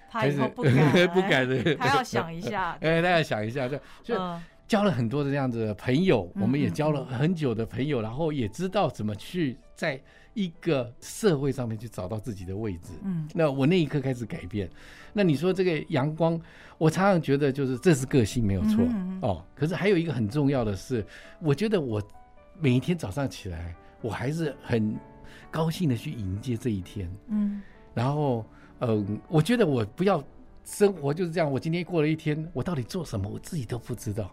[0.08, 1.74] 他以后不敢， 不敢的。
[1.74, 4.14] 他要想一下， 哎，他要想一下，就就
[4.66, 10.00] 交了很多的这样子的朋友，我们也交了很久的朋友，然后也知道怎么去在
[10.36, 12.92] 一个社会上面去找到自己的位置。
[13.02, 14.70] 嗯，那我那一刻开始改变。
[15.14, 16.38] 那你说这个阳光，
[16.76, 18.84] 我常常觉得就是这是个性没有错
[19.22, 19.42] 哦。
[19.54, 21.04] 可是还有一个很重要的是，
[21.40, 22.02] 我觉得我
[22.60, 24.94] 每一天早上起来，我还是很
[25.50, 27.10] 高兴的去迎接这一天。
[27.28, 27.62] 嗯，
[27.94, 28.44] 然后
[28.80, 30.22] 嗯，我觉得我不要
[30.66, 31.50] 生活就是这样。
[31.50, 34.30] 我今天过了一天，我到底做什么，我自己都不知道。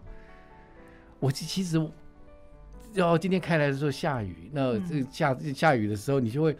[1.18, 1.78] 我其实，
[2.94, 6.56] 要今天开来的时候下雨，那这下下雨的时候，你就会，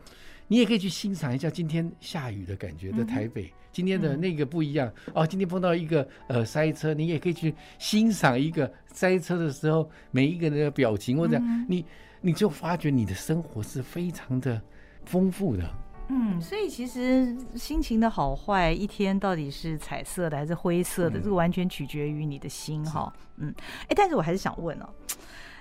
[0.48, 3.52] 你也可以去欣赏一下今天下雨的感觉的台北。
[3.72, 11.84] 今天的那个不一样哦，今天碰到一个呃塞车，你也可以去欣赏一个塞车的时候每一个人的表情，或者你
[12.20, 14.62] 你就发觉你的生活是非常的
[15.04, 15.68] 丰富的。
[16.08, 23.12] 嗯，所以其实心情的好坏，一天到底是彩色的还是灰色的，这个完全取决于你的心哈。
[23.36, 23.54] 嗯，
[23.88, 24.88] 哎，但是我还是想问哦，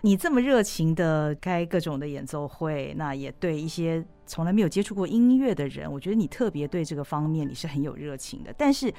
[0.01, 8.93] 你这么热情的开各种的演奏会，那也对一些从来没有接触过音乐的人，我觉得你特别对这个方面你是很有热情的，但是。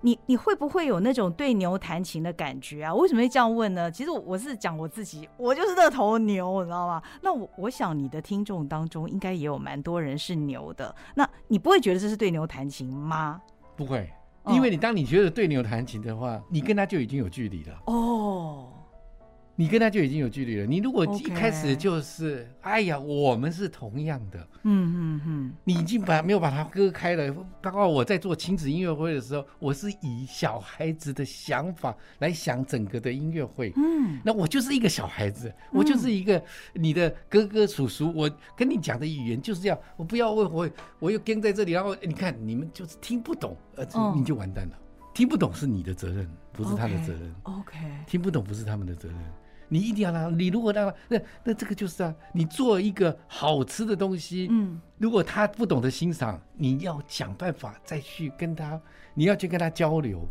[0.00, 2.94] 你你会不会有那种对牛弹琴的感觉啊？
[2.94, 3.90] 为什么会这样问呢？
[3.90, 7.02] 其实我是讲我自己，我就是那头牛，你知道吗？
[7.22, 13.40] 那我我想你的听众当中应该也有蛮多人是牛的，那你不会觉得这是对牛弹琴吗？
[13.76, 14.10] 不会，
[14.46, 17.78] 因为你当你觉得对牛弹琴的话，你跟他就已经有距离了。
[17.86, 18.72] 哦。
[19.60, 20.64] 你跟他就已经有距离了。
[20.64, 27.34] 你如果一开始就是，哎呀，我们是同样的，嗯嗯嗯，你已经把没有把它割开了。
[27.60, 33.72] 包括我在做亲子音乐会的时候，我是以小孩子的想法来想整个的音乐会。
[33.74, 36.40] 嗯，那我就是一个小孩子，我就是一个
[36.74, 38.12] 你的哥哥叔叔。
[38.14, 44.78] 我跟你讲的语言就是这样，我不要问我，我又跟在这里，然后你看你们就是听不懂，呃，你就完蛋了。
[45.12, 47.34] 听不懂是你的责任，不是他的责任。
[47.42, 49.18] OK，听不懂不是他们的责任。
[49.68, 58.80] 你一定要让，你如果让他，那那这个就是啊，你做一个好吃的东西，嗯，如果他不懂得欣赏，你要想办法再去跟他，
[59.14, 60.26] 你要去跟他交流，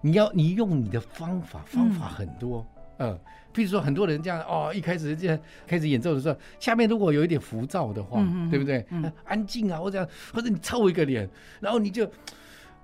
[0.00, 2.66] 你要你用你的方法，方法很多，
[2.98, 3.18] 嗯，
[3.52, 8.86] 譬如说很多人这样哦，一开始这样开始演奏的时候，下面如果有一点浮躁的话，嗯、对不对？
[8.90, 11.28] 嗯，安静啊，或者或者你凑一个脸，
[11.60, 12.08] 然后你就。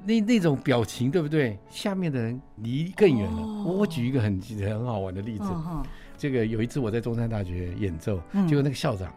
[0.04, 1.58] 那那种表情对不对？
[1.68, 3.42] 下面的人离更远了。
[3.42, 3.80] 我、oh.
[3.80, 5.84] 我举一个很很好玩的例子，uh.
[6.16, 9.12] 这个有一次我在中山大学演奏，结果那个校长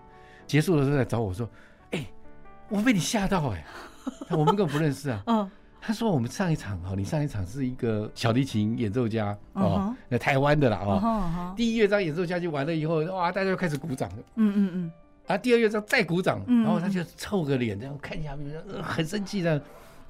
[0.47, 1.47] 结束的时候来找我说
[1.91, 2.05] ：“哎、
[2.67, 3.63] 我被你吓到哎、
[4.29, 5.47] 欸，我们根本不认识啊。” uh.
[5.79, 10.23] 他说：“我们上一场哈，你上一场是一个小提琴演奏家哦，那、uh huh.
[10.23, 11.49] 台湾的啦啊。
[11.49, 11.55] Uh huh.
[11.55, 14.17] 第一乐章演奏下去完了以后，哇，大家就开始鼓掌了。
[14.35, 14.91] 嗯嗯嗯。
[15.27, 18.35] 啊，第二乐章再鼓掌，然后他就凑个脸这样看一下，
[18.81, 19.61] 很生气的。”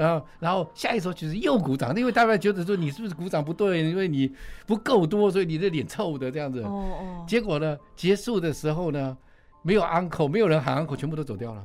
[0.02, 4.34] 然后，然后下一首曲子又鼓掌，因为大家觉得说你是不是鼓掌不对，因为你
[4.66, 6.62] 不够多，所以你的脸臭的这样子。
[6.64, 7.26] 哦哦。
[7.28, 9.16] 结果呢，结束的时候呢，
[9.62, 11.64] 没有 uncle，没有人喊 uncle，全部都走掉了。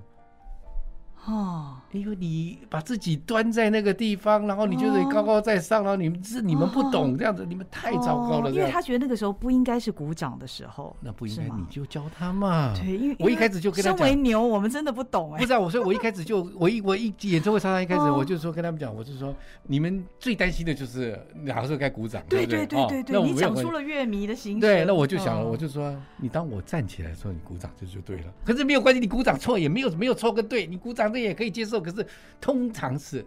[1.27, 8.51] 哦，因为你把自己端在那个地方，然后你就是高高在上，然后你们是你们不懂这样子，你们太糟糕了。
[8.51, 12.73] 因为他觉得那个时候不应该是鼓掌的时候，那不应该你就教他嘛。
[12.77, 15.39] 对，因为我一开始就跟他讲，身为牛，我们真的不懂哎。
[15.39, 19.35] 不知道，我说我一开始就 我一我一演奏会常常一开始我就说跟他们讲，我就说
[19.65, 23.23] 你们最担心的就是哪个时候该鼓掌，对对对对对。
[23.23, 24.61] 你讲出了乐迷的心。
[24.61, 28.33] 对，那我就想了，我就说你当我站起来的时候，你鼓掌这就对了。
[28.45, 31.96] 可是没有关系，你鼓掌错也没有没有错跟对，你鼓掌这也可以接受，可是。
[31.96, 32.07] 是，
[32.38, 33.24] 通常是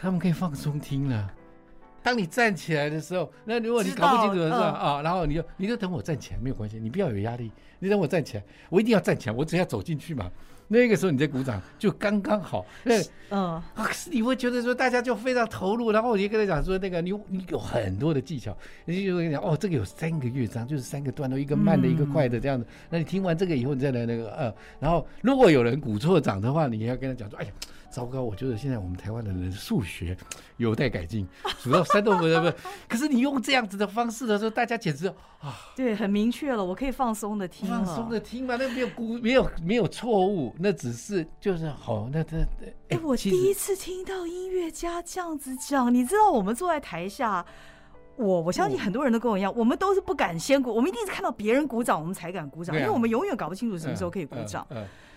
[0.00, 1.32] 他们可以放松听了。
[2.02, 10.30] 当你站起来的时候，那如果你搞不清楚的时候啊，然后你就你就等我站起来，没有关系，你不要有压力，你等我站起来，我一定要站起来，我只要走进去嘛。
[10.68, 12.94] 那个时候你在鼓掌就刚刚好，那
[13.30, 22.66] 嗯，可是你会觉得说大家就非常投入，然后我就跟他讲说那个你你有很多的技巧，你就跟你讲哦，这个有三个乐章，就是三个段落，一个慢的，一个快的这样子。
[22.90, 27.50] 那你听完这个以后，你再来那个呃，然后如果有人鼓错掌的话，你要跟他讲说，哎呀。
[27.96, 30.14] 糟糕，我觉得现在我们台湾的人数学
[30.58, 31.26] 有待改进，
[31.58, 32.52] 数到三都不不。
[32.86, 35.06] 可是你用这样子的方式的时候，大家简直
[35.40, 42.36] 啊，对，很明确了，我可以放松的听，放松的听嘛，那没有估，没有没有错误，那只是就是好，那这
[42.90, 47.42] 哎，欸、我第一次听到音乐家这样子讲，你知道，我们坐在台下，
[48.16, 54.66] 我我相信很多人都跟我一样，我们都是不敢先鼓，我们一定是看到别人鼓掌，我们才敢鼓掌，因为我们永远搞不清楚什么时候可以鼓掌。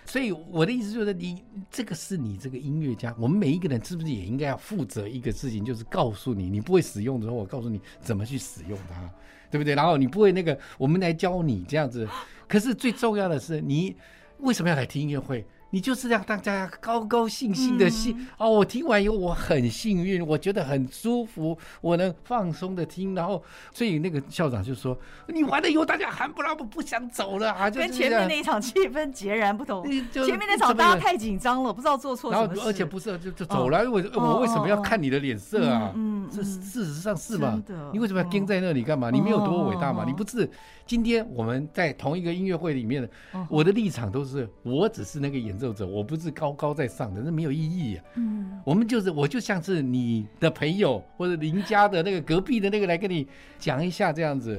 [0.04, 9.08] 所以我的意思就是，你这个是你这个音乐家，我们每一个人是不是也应该要负责一个事情，就是告诉你，你不会使用的时候，我告诉你怎么去使用它，
[9.50, 9.74] 对不对？
[9.74, 12.08] 然后你不会那个，我们来教你这样子。
[12.48, 13.94] 可是最重要的是，你
[14.38, 15.46] 为什么要来听音乐会？
[15.70, 29.88] 你就是让大家高高兴兴的兴、嗯、哦，我听完以后我很幸运，我觉得很舒服，我能放松的听，然后所以那个校长就说：“你完了以后，大家喊不拉不不想走了啊！”跟前面那一场气氛截然不同。
[30.10, 32.60] 前面那场大家太紧张了，不知道做错什么事。
[32.64, 35.92] 而且不是就就走了，我、哦、我为什么要看你的脸色啊？
[35.94, 37.62] 嗯，这事实上是嘛？
[37.92, 39.10] 你为什么要盯在那里干嘛？
[39.10, 40.04] 你没有多伟大嘛？
[40.04, 40.50] 你不是。
[40.86, 43.08] 今天我们在同一个音乐会里面，
[43.48, 48.04] 我的立场都是，我只是那个演奏者，我不是高高在上的，那没有意义啊。
[48.16, 54.58] 嗯，我们就是，我就像是你的朋友或者邻家的那个隔壁的那个来跟你讲一下这样子，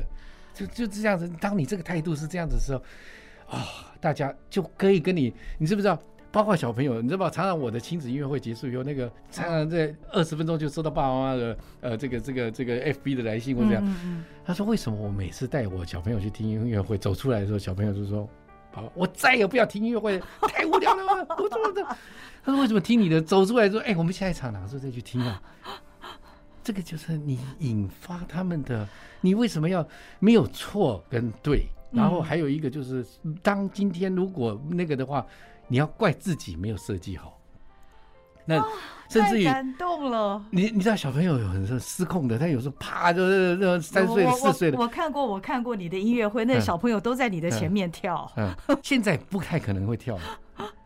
[0.54, 1.28] 就就这样子。
[1.40, 3.66] 当你这个态度是这样子的时候，啊，
[4.00, 6.00] 大家就可以跟你，你知不知道？
[6.34, 7.30] 包括小朋友，你知道吗？
[7.30, 13.96] 常常我的亲子音乐会结束以后，那个常常在二十分钟就收到爸爸妈妈的呃这个这个这个 FB 的来信或这样。
[14.46, 18.26] 他说：“为什么我每次带我小朋友去听音乐会，走出来的时候，小朋友就说
[18.74, 21.84] ：‘爸爸，我再也不要听音乐会， 太无聊了。’我怎么的？
[22.44, 23.22] 他说：‘为什么听你的？
[23.22, 25.42] 走出来说，哎，我们下一场哪个时候再去听啊？’
[26.64, 28.88] 这个就是你引发他们的，
[29.22, 29.88] 你为什么要
[30.20, 31.66] 没有错跟对？
[31.92, 33.06] 然后还有一个就是，
[33.44, 35.26] 当今天如果那个的话。”
[35.68, 37.40] 你要怪自己没有设计好，
[38.46, 38.64] 那
[39.10, 40.42] 甚至于感动了。
[40.50, 44.78] 你你知道小朋友有很多失控的，他有时候啪就是那三岁四岁的。
[44.78, 48.32] 我看过，我看过你的音乐会，那个小朋友都在你的前面跳。
[48.38, 48.50] 嗯，
[48.82, 50.22] 现在不太可能会跳了，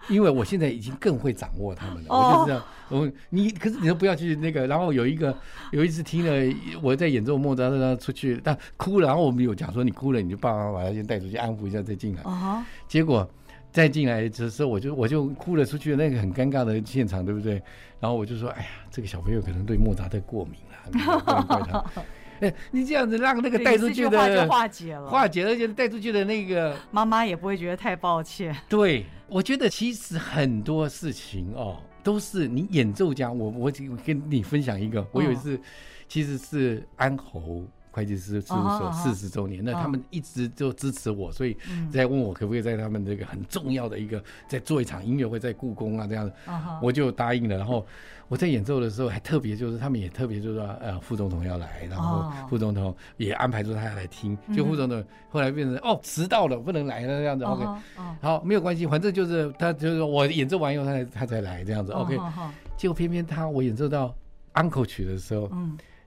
[0.09, 2.09] 因为我现在已经更会掌握他们了。
[2.09, 4.67] 我就知道，我你可是你都不要去那个。
[4.67, 5.35] 然后有一个
[5.71, 12.23] 有一次听了我在演奏莫扎特，他出去他哭了，然后我们有讲说你哭了，你就爸爸把他先带出去安抚一下再进来。
[12.87, 13.29] 结果。
[13.71, 17.61] 再进来的时候，我就我就哭了出去，那个很尴尬的现场，对不对？
[17.99, 21.83] 然后我就说：“哎呀，这个小朋友可能对莫扎特过敏了，怪他。”
[22.39, 28.55] 哎，你这样子让那个带出去的化解了，化解了，而且带出去的那个妈妈也不会觉得太抱歉。
[28.67, 33.31] 对，我觉得其实很多事情哦，都是你演奏家。
[33.31, 33.71] 我我
[34.05, 35.59] 跟你分享一个，我有一次
[36.07, 37.63] 其实是安侯。
[37.95, 41.55] 会计师事务所四十周年，那他们一直就支持我，所以
[41.89, 46.33] 在问我可不可以在他们这个很重要的一个在做一场音乐会，在故宫啊这样子，
[46.81, 47.55] 我就答应了。
[47.55, 47.85] 然后
[48.27, 57.45] 我在演奏的时候还特别就是他们也特别就是说呃副总统要来，然后副总统也安排说他要来听，就副总统后来变成哦迟到了不能来了这样子。
[57.45, 57.65] OK，
[58.19, 61.93] 好没有关系，反正就是他就是我演奏完以后他才他才来这样子。
[61.93, 62.19] OK，
[62.75, 64.13] 结果偏偏他我演奏到
[64.51, 65.49] 安可曲的时候，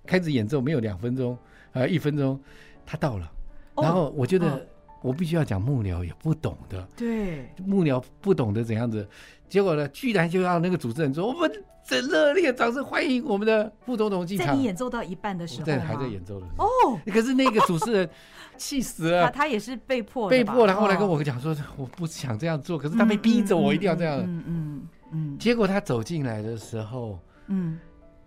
[0.04, 1.38] 开始演奏没有两分钟。
[1.78, 2.40] 呃，一分钟，
[2.84, 3.30] 他到了，
[3.76, 4.66] 然后我觉得
[5.00, 9.06] 我必须要讲幕僚也不懂的，对，幕僚不懂得怎样子，
[9.48, 11.48] 结果呢，居然就让那个主持人说，我们
[11.86, 14.48] 这热烈掌声欢迎我们的副总统进场。
[14.48, 18.10] 在你演奏到一半的时候，在还在演奏的时候哦，可是那个主持人
[18.56, 27.78] 气死了， 他他也是被迫被迫，然后来跟我讲说，我不想这样做，可是他被逼着我一定要这样，嗯嗯嗯，结果他走进来的时候，嗯，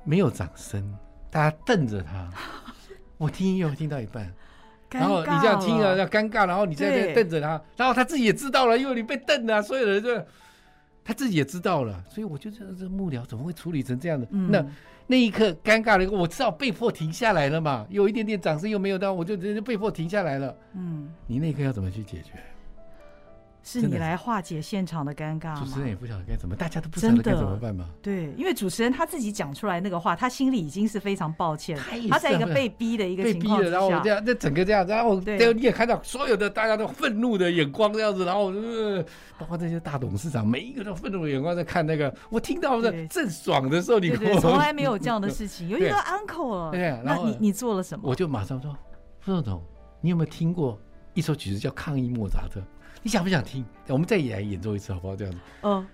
[0.06, 0.82] 没有掌声，
[1.30, 2.30] 大家瞪着他。
[3.22, 4.28] 我听音乐听到一半，
[4.90, 10.10] 然后你这样听啊要尴尬，然后你在这瞪着他，然后他自己也知道了，因为你被瞪了，所有人就
[11.06, 14.28] 他自己也知道了，所以我就觉得这幕僚怎么会处理成这样的？
[14.32, 14.66] 嗯、那
[15.06, 20.58] 那一刻尴尬了，我知道被迫停下来了嘛，有一点点掌声又没有到，我就直接被迫停下来了。
[20.74, 22.32] 嗯，你那一刻要怎么去解决？
[23.63, 25.62] 是你来化解现场的尴尬吗？
[25.63, 27.89] 主持人也不晓得该怎么，大家都不知道该怎么办吗？
[28.02, 31.78] 对，因为主持人他自己讲出来那个话，他心里已经是非常抱歉，
[32.10, 39.06] 他在一个被逼的一个情况之下，然后这样，这整个这样，然后对，你也看到所有的大家都愤怒的眼光这样子，然后就是
[39.38, 48.10] 包括这些大董事长，每一个都愤怒的眼光在看那个，我听到的正爽的时候，你从来没有这样的 事情，有一个 uncle，对，那你你做了什么？
[48.10, 48.76] 我就马上说，
[49.19, 49.63] 副总统，
[50.02, 50.80] 你有没有听过
[51.13, 52.60] 一首曲子叫《抗议莫扎特》？
[53.04, 53.66] 你想不想听？
[53.88, 55.16] 我们再演演奏一次，好不好？
[55.16, 55.40] 这样子。
[55.64, 55.88] 嗯。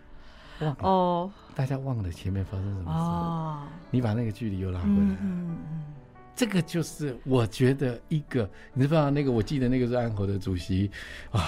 [0.79, 1.31] 哦。
[1.55, 2.99] 大家忘了前面发生什么事。
[2.99, 3.63] 哦。
[3.89, 4.95] 你把那个距离又拉回来。
[4.95, 5.57] 嗯嗯。
[6.35, 9.31] 这个就是我觉得一个，你知道那个？
[9.31, 10.91] 我记得那个是安侯的主席
[11.31, 11.41] 啊，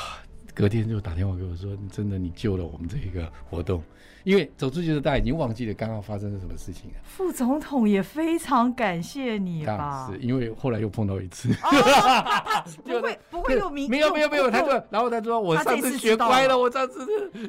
[0.55, 3.83] 隔天就打电话给我说：“真的，你救了我们这一个活动。”
[4.23, 6.97] 因为走出去的大家已经忘记了刚刚发生了什么事情了。
[7.03, 10.09] 副总统也非常感谢你吧？
[10.11, 11.49] 是因为后来又碰到一次，
[12.83, 17.05] 不会不会有明没有没有没有，他说，然后他说我上次学乖了，我上次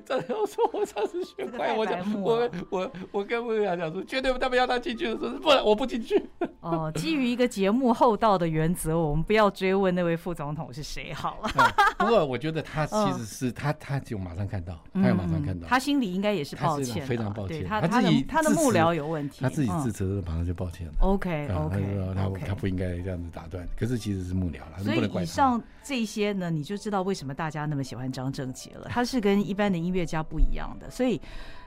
[0.06, 6.22] 上次我说我上次学乖，我讲我我我跟副总统讲说，绝对他们要他进去的时候，不然我不进去。
[6.61, 11.50] 哦，基于一个节目厚道的原则，我们不要追问那位副总统是谁好了。
[11.98, 16.56] 不过我觉得他其实是他他就马上看到，他要马上看到，他心里应该也是。
[16.61, 17.64] 抱歉，非常抱歉。
[17.64, 20.92] 他他的他的幕僚有问题，他自己自责的马上就抱歉了。
[21.01, 28.87] OK OK，他他不应该这样子打断，可是其实是幕僚了，所以以上这些呢，你就知道为什么大家那么喜欢张正杰了。
[28.88, 31.21] 他是跟一般的音乐家不一样的，所以。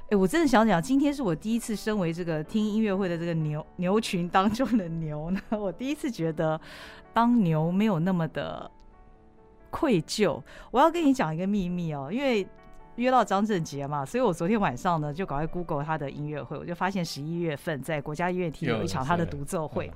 [0.10, 6.60] 哎，我真的想讲，今天是我第一次身为这个听音乐会的这个牛牛群当中的牛呢， 我第一次觉得
[7.14, 8.70] 当牛没有那么的
[9.72, 10.44] 愧疚。
[10.72, 12.46] 我要跟你讲一个秘密哦，因为。
[12.96, 19.92] 约到张振杰嘛，所以我昨天晚上呢就赶快 Google 他的音乐会，我就发现十一月份在国家音乐厅有一场他的独奏会。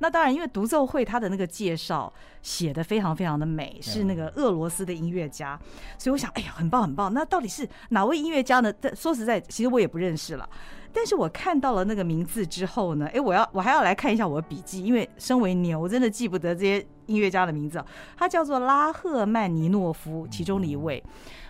[0.00, 5.58] 那当然，因为独奏会他的那个介绍写的非常非常的美，是那个俄罗斯的音乐家，
[5.96, 7.12] 所以我想，哎呀，很棒很棒。
[7.14, 8.72] 那到底是哪位音乐家呢？
[8.94, 10.48] 说实在，其实我也不认识了。
[10.92, 17.82] 但是我看到了那个名字之后呢，哎，我要我还要来看一下我的笔记，因为身为牛，真的记不得这些音乐家的名字。
[18.14, 21.02] 他叫做拉赫曼尼诺夫，其中的一位，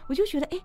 [0.07, 0.61] 我就觉得，哎。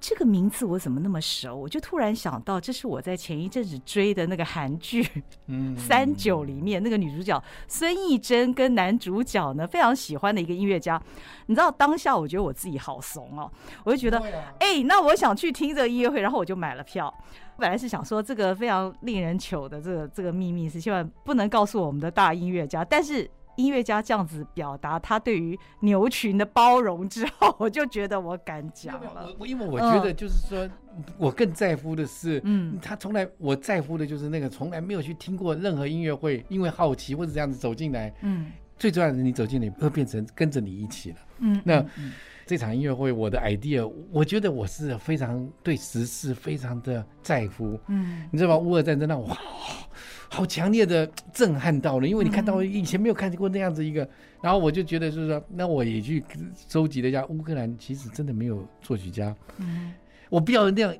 [0.00, 1.54] 这个名字我怎么那么熟？
[1.54, 5.02] 我就突然想到，这是我在前一阵子追的那个韩剧
[5.48, 11.00] 《嗯 三九》里面那个女主角孙艺珍跟男主角呢非常喜欢的一个音乐家。
[11.46, 13.50] 你知道当下我觉得我自己好怂哦，
[13.84, 14.18] 我就觉得
[14.58, 17.12] 哎，那我想去听这个音乐会，然后我就买了票。
[17.58, 23.30] 本来是想说这个非常令人糗的这个这个秘密是千万不能告诉我们的大音乐家，但是。
[23.60, 29.34] 音乐家这样子表达他对于牛群的包容之后，我就觉得我敢讲了。
[29.38, 30.68] 我因为我觉得就是说，
[31.18, 38.46] 我更在乎的是，嗯，他从来我在乎的就是那个从来没有去听过任何音乐会，因为好奇或者这样子走进来，嗯，
[38.78, 41.84] 最重要的是你走进来会变成跟着你一起了，嗯，那
[42.50, 48.56] 这场音乐会我的 idea，我觉得我是非常对时事非常的在乎，嗯，你知道吗？
[48.58, 49.38] 乌俄战争让我哇。
[50.28, 54.00] 好强烈的震撼到了，因为你看到以前没有看见过那样子一个，
[54.42, 56.24] 然后我就觉得就是说，那我也去
[56.68, 59.92] 收集了一下乌克兰，其实真的没有作曲家，嗯，
[60.28, 60.92] 我不要那样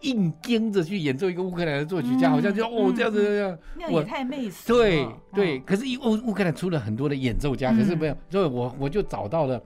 [0.00, 4.76] 硬跟着去演奏一个乌克兰的作曲家，好像就哦这样子这样，那也太媚俗了。
[4.76, 9.62] 对对，可是乌乌克兰出了很多的演奏家，可是没有，所以我我就找到了，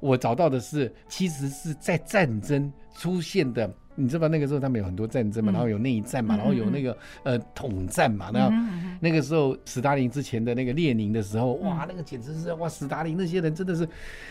[0.00, 3.72] 我找到的是其实是在战争出现的。
[3.96, 8.56] 你知道那个时候他们有很多战争嘛，然后有内战嘛，然后有那个呃统战嘛，然后
[8.98, 13.86] 那个时候斯大林之前的那个列宁的时候，哇，那个简直是哇，斯大林那些人真的是，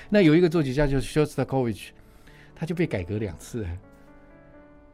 [0.10, 1.92] 那有一个作曲家就是肖斯塔科维奇，
[2.56, 3.64] 他就被改革两次。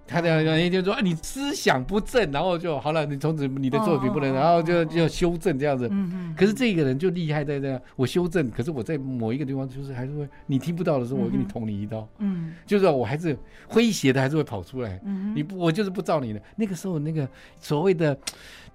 [0.07, 5.89] 他的原因就说啊，你思想不正，然后就好了，你从此你的作品不能，然后就就修正这样子。
[6.37, 12.07] 可是这个人就厉害在这样，我修正，可是我在某一个地方就是还是会你听不到的时候，我给你捅你一刀。
[12.19, 13.35] 嗯，就是我还是
[13.67, 15.01] 诙谐的，还是会跑出来。
[15.03, 16.41] 嗯，你不，我就是不照你的。
[16.55, 17.27] 那个时候那个
[17.59, 18.15] 所谓的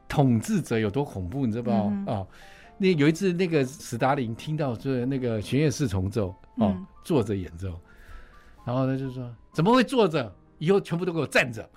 [0.08, 2.10] 统治者有多恐怖，你知道不？
[2.10, 2.26] 啊，
[2.76, 7.68] 那有一次那个史达林听到就是那个弦乐四重奏哦，坐着演奏，
[8.64, 10.34] 然后他就说怎么会坐着？
[10.60, 11.68] 以后全部都给我站着，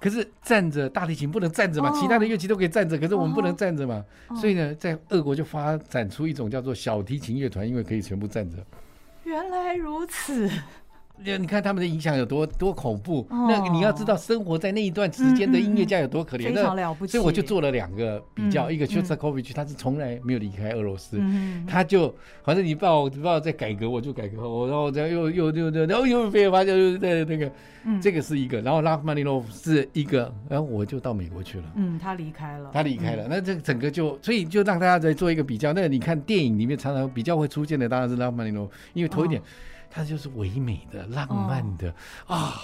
[0.00, 4.04] 可是站着大提琴不能站着嘛，其他的乐器都可以站着，可是我们不能站着嘛，
[4.40, 8.56] 所以呢，在俄国就发展出一种叫做小提琴乐团，因为可以全部站着。
[9.24, 10.50] 原来如此。
[11.24, 13.26] 你看他们的影响有多多恐怖。
[13.30, 16.54] 那你要知道，生活在那一段时间的音乐家有多可怜。
[16.54, 17.12] 非常了不起。
[17.12, 18.86] 所以我就做了两个比较，一个
[19.54, 21.20] 他是从来没有离开俄罗斯，
[21.66, 22.14] 他就
[22.44, 27.50] 反正你把我把我再改革，我就改革，我然后再又又又又然后又被发现又在那个，
[28.00, 31.64] 这个是一个，然后拉夫曼尼诺夫是一个，然后我就到美国去了。
[31.76, 32.70] 嗯，他离开了。
[32.72, 35.72] 他离开了，那这整个就所以就让大家再做一个比较。
[35.72, 39.42] 那你看电影里面常常比较会出现的当然是拉夫曼尼诺夫，因为头一点。
[39.90, 41.94] 他就是唯美的、浪漫的
[42.26, 42.54] 啊！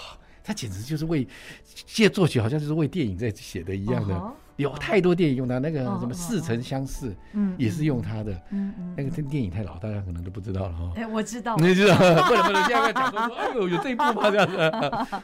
[0.42, 1.26] 他简直就是为
[1.86, 4.32] 这作曲，好像就是为电影在写的一样的。
[4.56, 8.32] 有太多电影用它，那个什么似曾相识，嗯，也是用它的。
[8.50, 10.92] 嗯嗯，那个这电影太老，大家可能都不知道了哈。
[10.96, 11.96] 哎，我知道，你知道？
[12.28, 14.30] 不能不能，现在讲说说，哎呦，有这一部吗？
[14.30, 14.56] 这样子，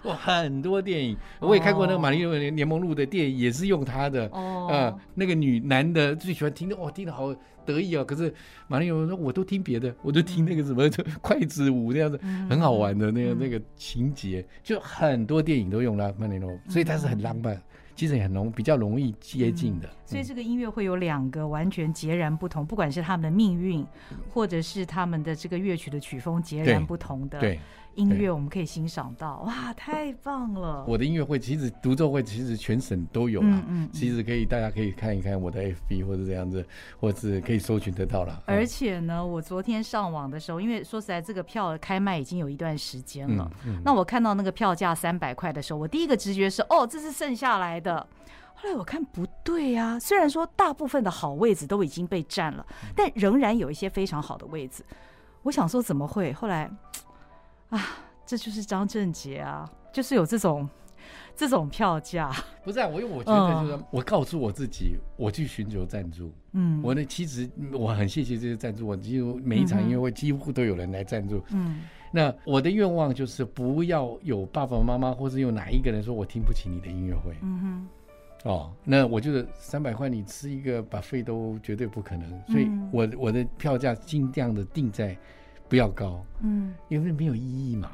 [0.09, 4.27] 哇，很多电影，我也看过那个玛丽莲联盟录的电影，也是用它的。
[4.33, 7.35] 哦，嗯，那个女男的最喜欢听的，哦，听的好。
[7.67, 8.03] 得意啊！
[8.03, 8.33] 可是
[8.67, 10.89] 玛丽莲说，我都听别的，我都听那个什么
[11.21, 12.19] 筷子舞那样子，
[12.49, 17.61] 很好玩的那个那个情节，就很多电影都用了曼丽莲，所以它是很浪漫，
[18.01, 19.87] 其实也很容比较容易接近的。
[20.11, 23.87] 所以这个音乐会有两个完全截然不同，不管是他们的命运，
[24.33, 27.39] 或者是他们的这个乐曲的曲风截然不同的。
[27.39, 27.61] 对。
[27.97, 30.85] 音乐我们可以欣赏到，哇，太棒了！
[30.87, 36.65] 我的音乐会其实独奏会其实全省都有了，嗯，其实可以大家可以看一看我的 FB 或者这样子，
[37.01, 38.45] 或者是可以搜寻得到了。
[38.47, 43.51] 而且呢，我昨天上网的时候，因为说实在，这个票开卖已经有一段时间了，
[43.85, 48.07] 那我看到那个票价三百块的时候，我第一个直觉是，哦，这是剩下来的。
[48.61, 54.85] 后来我看不对呀，虽然说大部分的好位置都已经被占了，但仍然有一些非常好的位置。
[55.43, 56.33] 我想说怎么会？
[56.33, 56.71] 后来。
[57.71, 57.81] 啊，
[58.27, 60.69] 这就是张正杰啊，就是有这种
[61.37, 62.29] 这种票价。
[62.65, 66.33] 不是啊，我因为我觉得就是我告诉我自己，我去寻求赞助。
[66.51, 71.41] 嗯，我呢其实我很谢谢这些赞助，我几乎每一场音乐会几乎都有人来赞助。
[71.51, 77.37] 嗯，那我的愿望就是不要有爸爸妈妈或是有哪一个人说我听不起你的音乐会。
[77.41, 77.89] 嗯哼。
[78.45, 85.17] 哦，那我觉得三百块你吃一个 buffet 都绝对不可能，所以我我的票价尽量的定在
[85.69, 87.93] 不要高，嗯，因为没有意义嘛。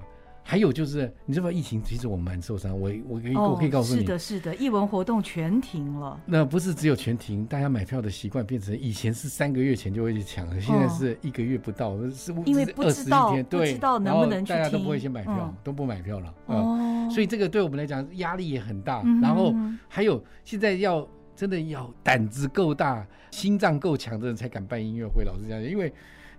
[0.49, 6.21] 还有就是，你知道疫情其实我们蛮受伤，我我可以、哦、我可以告诉你，是的，是的，艺文活动全停了。
[6.25, 11.97] 那不是只有全停，大家买票的习惯变成以前是三个月前就会去抢了，现在是一个月不到，
[12.45, 16.33] 因为不知道天对不知道能不能去听，大家都不会先买票，嗯、都不买票了。
[16.47, 19.03] 哦，所以这个对我们来讲压力也很大。
[19.05, 19.53] 嗯、然后
[19.89, 25.25] 还有现在要真的要胆子够大、心脏够强的人才敢办音乐会。
[25.25, 25.93] 老实讲，因为。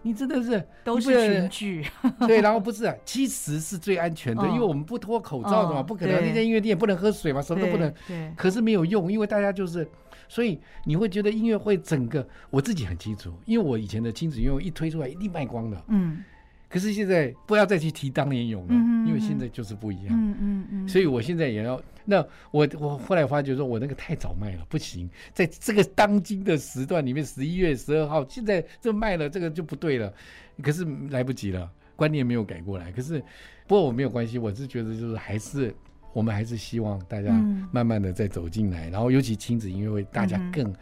[0.08, 1.86] 你真的是都是群聚，
[2.26, 7.94] 对，然后不是啊，其实是最安全的，因为我们不脱口罩的嘛，不可能那间音乐店也不能喝水嘛，什么都不能。
[8.08, 9.86] 对，可是没有用，因为大家就是，
[10.30, 15.84] 所以你会觉得音乐会整个，我自己很清楚，因为我以前的亲子音乐会一推出来一定卖光的。
[15.90, 16.24] 嗯。
[16.70, 18.74] 可是现在不要再去提当年勇了，
[19.08, 20.08] 因为现在就是不一样。
[20.10, 20.88] 嗯嗯嗯。
[20.88, 30.14] 所以我现在也要，那我我后来发觉说，我那个太早卖了，不行，在这个当今的时段里面，十一月十二号，现在这卖了，这个就不对了。
[30.62, 32.92] 可是来不及了，观念没有改过来。
[32.92, 33.20] 可是，
[33.68, 35.74] 不过我没有关系，我是觉得就是还是
[36.14, 37.32] 我们还是希望大家
[37.72, 40.74] 慢慢的再走进来，然后尤其亲子音乐会，大家更。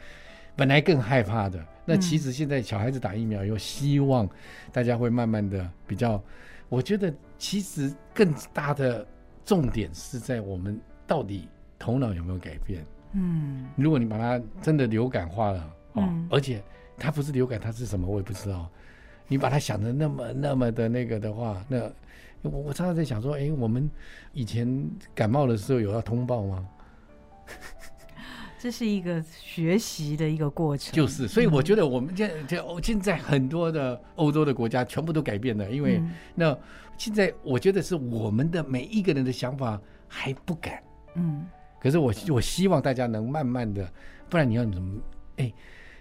[0.57, 4.27] 本来更害怕的，那其实现在小孩子打疫苗又希望
[4.71, 6.21] 大家会慢慢的比较，
[6.67, 9.05] 我觉得其实更大的
[9.45, 12.83] 重点是在我们到底头脑有没有改变。
[13.13, 16.61] 嗯，如果你把它真的流感化了哦，而且
[16.97, 18.67] 它不是流感，它是什么我也不知道。
[19.27, 21.79] 你把它想的那么那么的那个的话，那
[22.41, 23.89] 我我常常在想说，哎，我们
[24.33, 24.67] 以前
[25.13, 26.67] 感冒的时候有要通报吗？
[28.66, 36.01] 这是一个学习的一个过程，就是，所以我觉得我们现在现在很多的欧洲的国家全部都改变了，因为
[36.34, 36.57] 那
[36.97, 40.82] 现在我觉得是我们的每一个人的想法还不敢，
[41.13, 41.45] 嗯，
[41.80, 43.88] 可是我我希望大家能慢慢的，
[44.32, 44.99] 不然你要怎么？
[45.38, 45.53] 哎，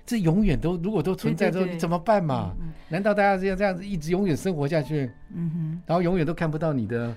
[0.06, 2.56] 这永远都如果都存在着，你怎么办嘛？
[2.88, 5.10] 难道大家这样这样子一直永远生活下去？
[5.34, 7.14] 嗯哼，然后永远都看不到你的。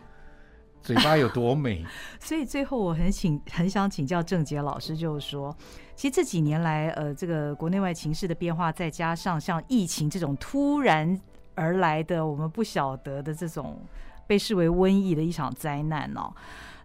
[0.81, 1.85] 嘴巴有多美？
[2.19, 5.55] 所以最后我很请很想请教郑杰老师，就是说，
[5.95, 11.19] 其实这几年来，呃，这个国内外情势的变化，再加上像疫情这种突然
[11.55, 13.79] 而来的，我们不晓得的这种
[14.25, 16.31] 被视为瘟疫的一场灾难哦，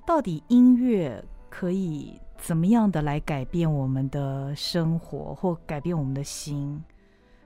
[0.07, 6.83] 到底音乐可以怎么样的来改变我们的生活，或改变我们的心？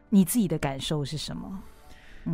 [0.09, 1.61] 你自己的感受是什么？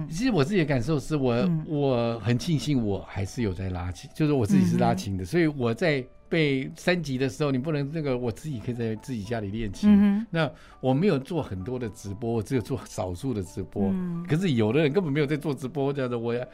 [0.08, 9.90] 其实我自己的感受是我，嗯、我很庆幸我还是有在拉琴，就是我自己是拉琴的，嗯、所以我在被三级的时候，你不能那个我自己可以在自己家里练琴。
[9.92, 13.90] 嗯、那我没有做很多的直播，我只有做少数的直播。
[13.90, 16.48] 嗯、可是有的人根本没有在做直播，这样子我也，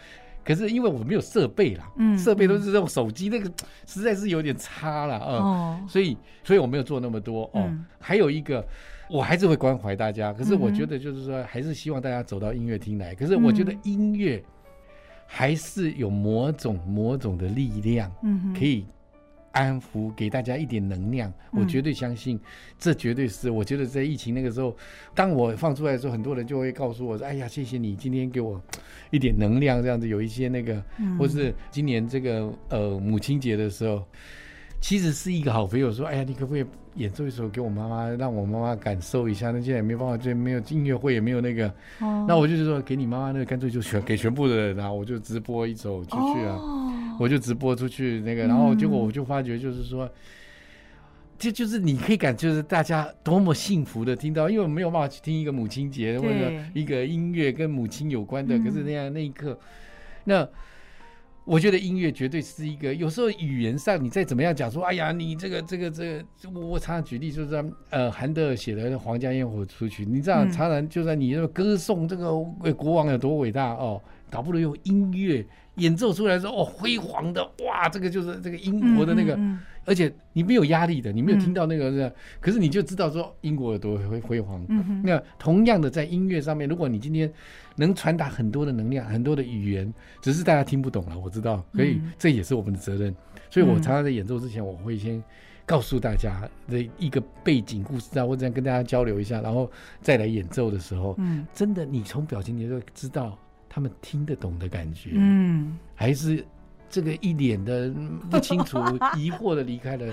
[0.45, 3.49] 可是因为我没有设备啦，嗯、设备都是用手机，那个
[3.87, 7.63] 实在是有点差了啊，嗯哦、所以所以我没有做那么多哦。
[7.67, 8.67] 嗯、还有一个。
[9.11, 13.15] 我还是会关怀大家，可是我觉得就是说，还是希望大家走到音乐厅来。
[13.15, 14.43] 可是我觉得音乐
[15.27, 18.87] 还是有某种某种的力量，嗯可以
[19.53, 21.33] 安抚给大家一点能量。
[21.53, 22.39] 我绝对相信，
[22.79, 23.51] 这绝对是。
[23.51, 24.77] 我觉得在疫情那个时候，
[25.15, 28.61] 当我放出来的时候，很多人就会告诉我说：“哎呀，谢谢你今天给我
[29.11, 30.83] 一点能量。”这样子有一些那个，
[31.19, 34.05] 或是今年这个呃母亲节的时候。
[34.81, 36.65] 其实是一个好朋友说：“哎呀，你可不可以
[36.99, 39.51] 演奏一首给我妈妈，让我妈妈感受一下？
[39.53, 41.69] 那现在也没办法，这没有音乐会，也没有那个。
[42.01, 48.43] 哦、那我就是说，给你妈妈那个，干脆就全给全部的人啊，我就直播一首出去啊，哦、我就直播出去那个。
[48.49, 50.11] 然后结果我就发觉，就是说，
[51.39, 59.59] 这、嗯、就是你可以感，就是大家多么幸福的听到，因为我没有办法去听一个母亲节或者一个音乐跟母亲有关的，嗯、可是那样那一刻，
[60.25, 60.47] 那。”
[61.49, 72.35] 我觉得音乐绝对是一个，有时候语言上你再怎么样讲说，哎呀，你这个这个这个，我我常常举例就是说，呃，韩德尔写的《皇家烟火出去》，你知道，常常就算你那个歌颂这个
[72.75, 75.43] 国王有多伟大哦，倒不如用音乐
[75.79, 79.35] 演奏出来说，哦，辉煌的，哇，这个就是这个英国的那个。
[79.35, 84.63] 嗯嗯而且你没有压力的，你没有听到那个，嗯、可是你就知道说英国有多辉辉煌。
[85.03, 87.33] 那同样的，在音乐上面，如果你今天
[87.77, 93.17] 能传达很多的能量、很多的语言，只是大家听不懂了，我知道，所以、嗯、这也是我们的责任。
[93.49, 95.25] 所以我常常在演奏之前，我会先
[95.65, 99.71] 告诉大家的一个背景故事啊，或者这样跟大家交流一下，然后
[100.03, 103.39] 再来演奏的时候，嗯，真的，你从表情你就知道
[103.79, 106.45] 他们听得懂的感觉，嗯，还是。
[106.91, 107.93] 这个一脸的
[108.31, 108.79] 不清楚、
[109.15, 110.11] 疑惑的离开了，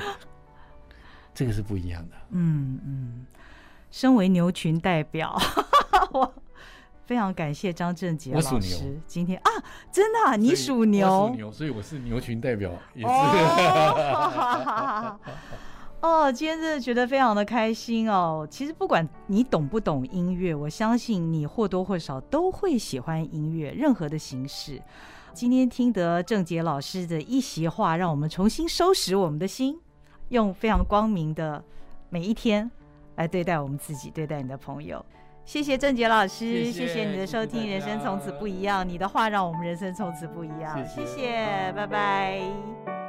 [1.34, 2.16] 这个是不一样的。
[2.32, 3.26] 嗯嗯，
[3.91, 5.34] 身为牛群代表，
[6.11, 6.34] 我
[7.05, 8.99] 非常感谢张正杰老师。
[9.07, 9.49] 今天啊，
[9.89, 13.07] 真的、啊，你属牛，属牛，所以我是牛群代表，也是。
[13.07, 15.18] 哦
[16.05, 18.47] 哦，今天真的觉得非常的开心哦。
[18.47, 24.79] 其实不管你懂不懂音乐，我相信你或多或少都会喜欢音乐，任何的形式。
[25.33, 29.79] 今天听得郑杰老师的一席话，让我们重新收拾我们的心，
[30.29, 31.63] 用非常光明的
[32.09, 32.69] 每一天
[33.15, 35.03] 来对待我们自己，对待你的朋友。
[35.43, 38.87] 谢谢郑杰老师，谢谢，你的收听，人生从此不一样。
[38.87, 40.77] 你的话让我们人生从此不一样。
[40.87, 43.04] 谢谢，拜拜。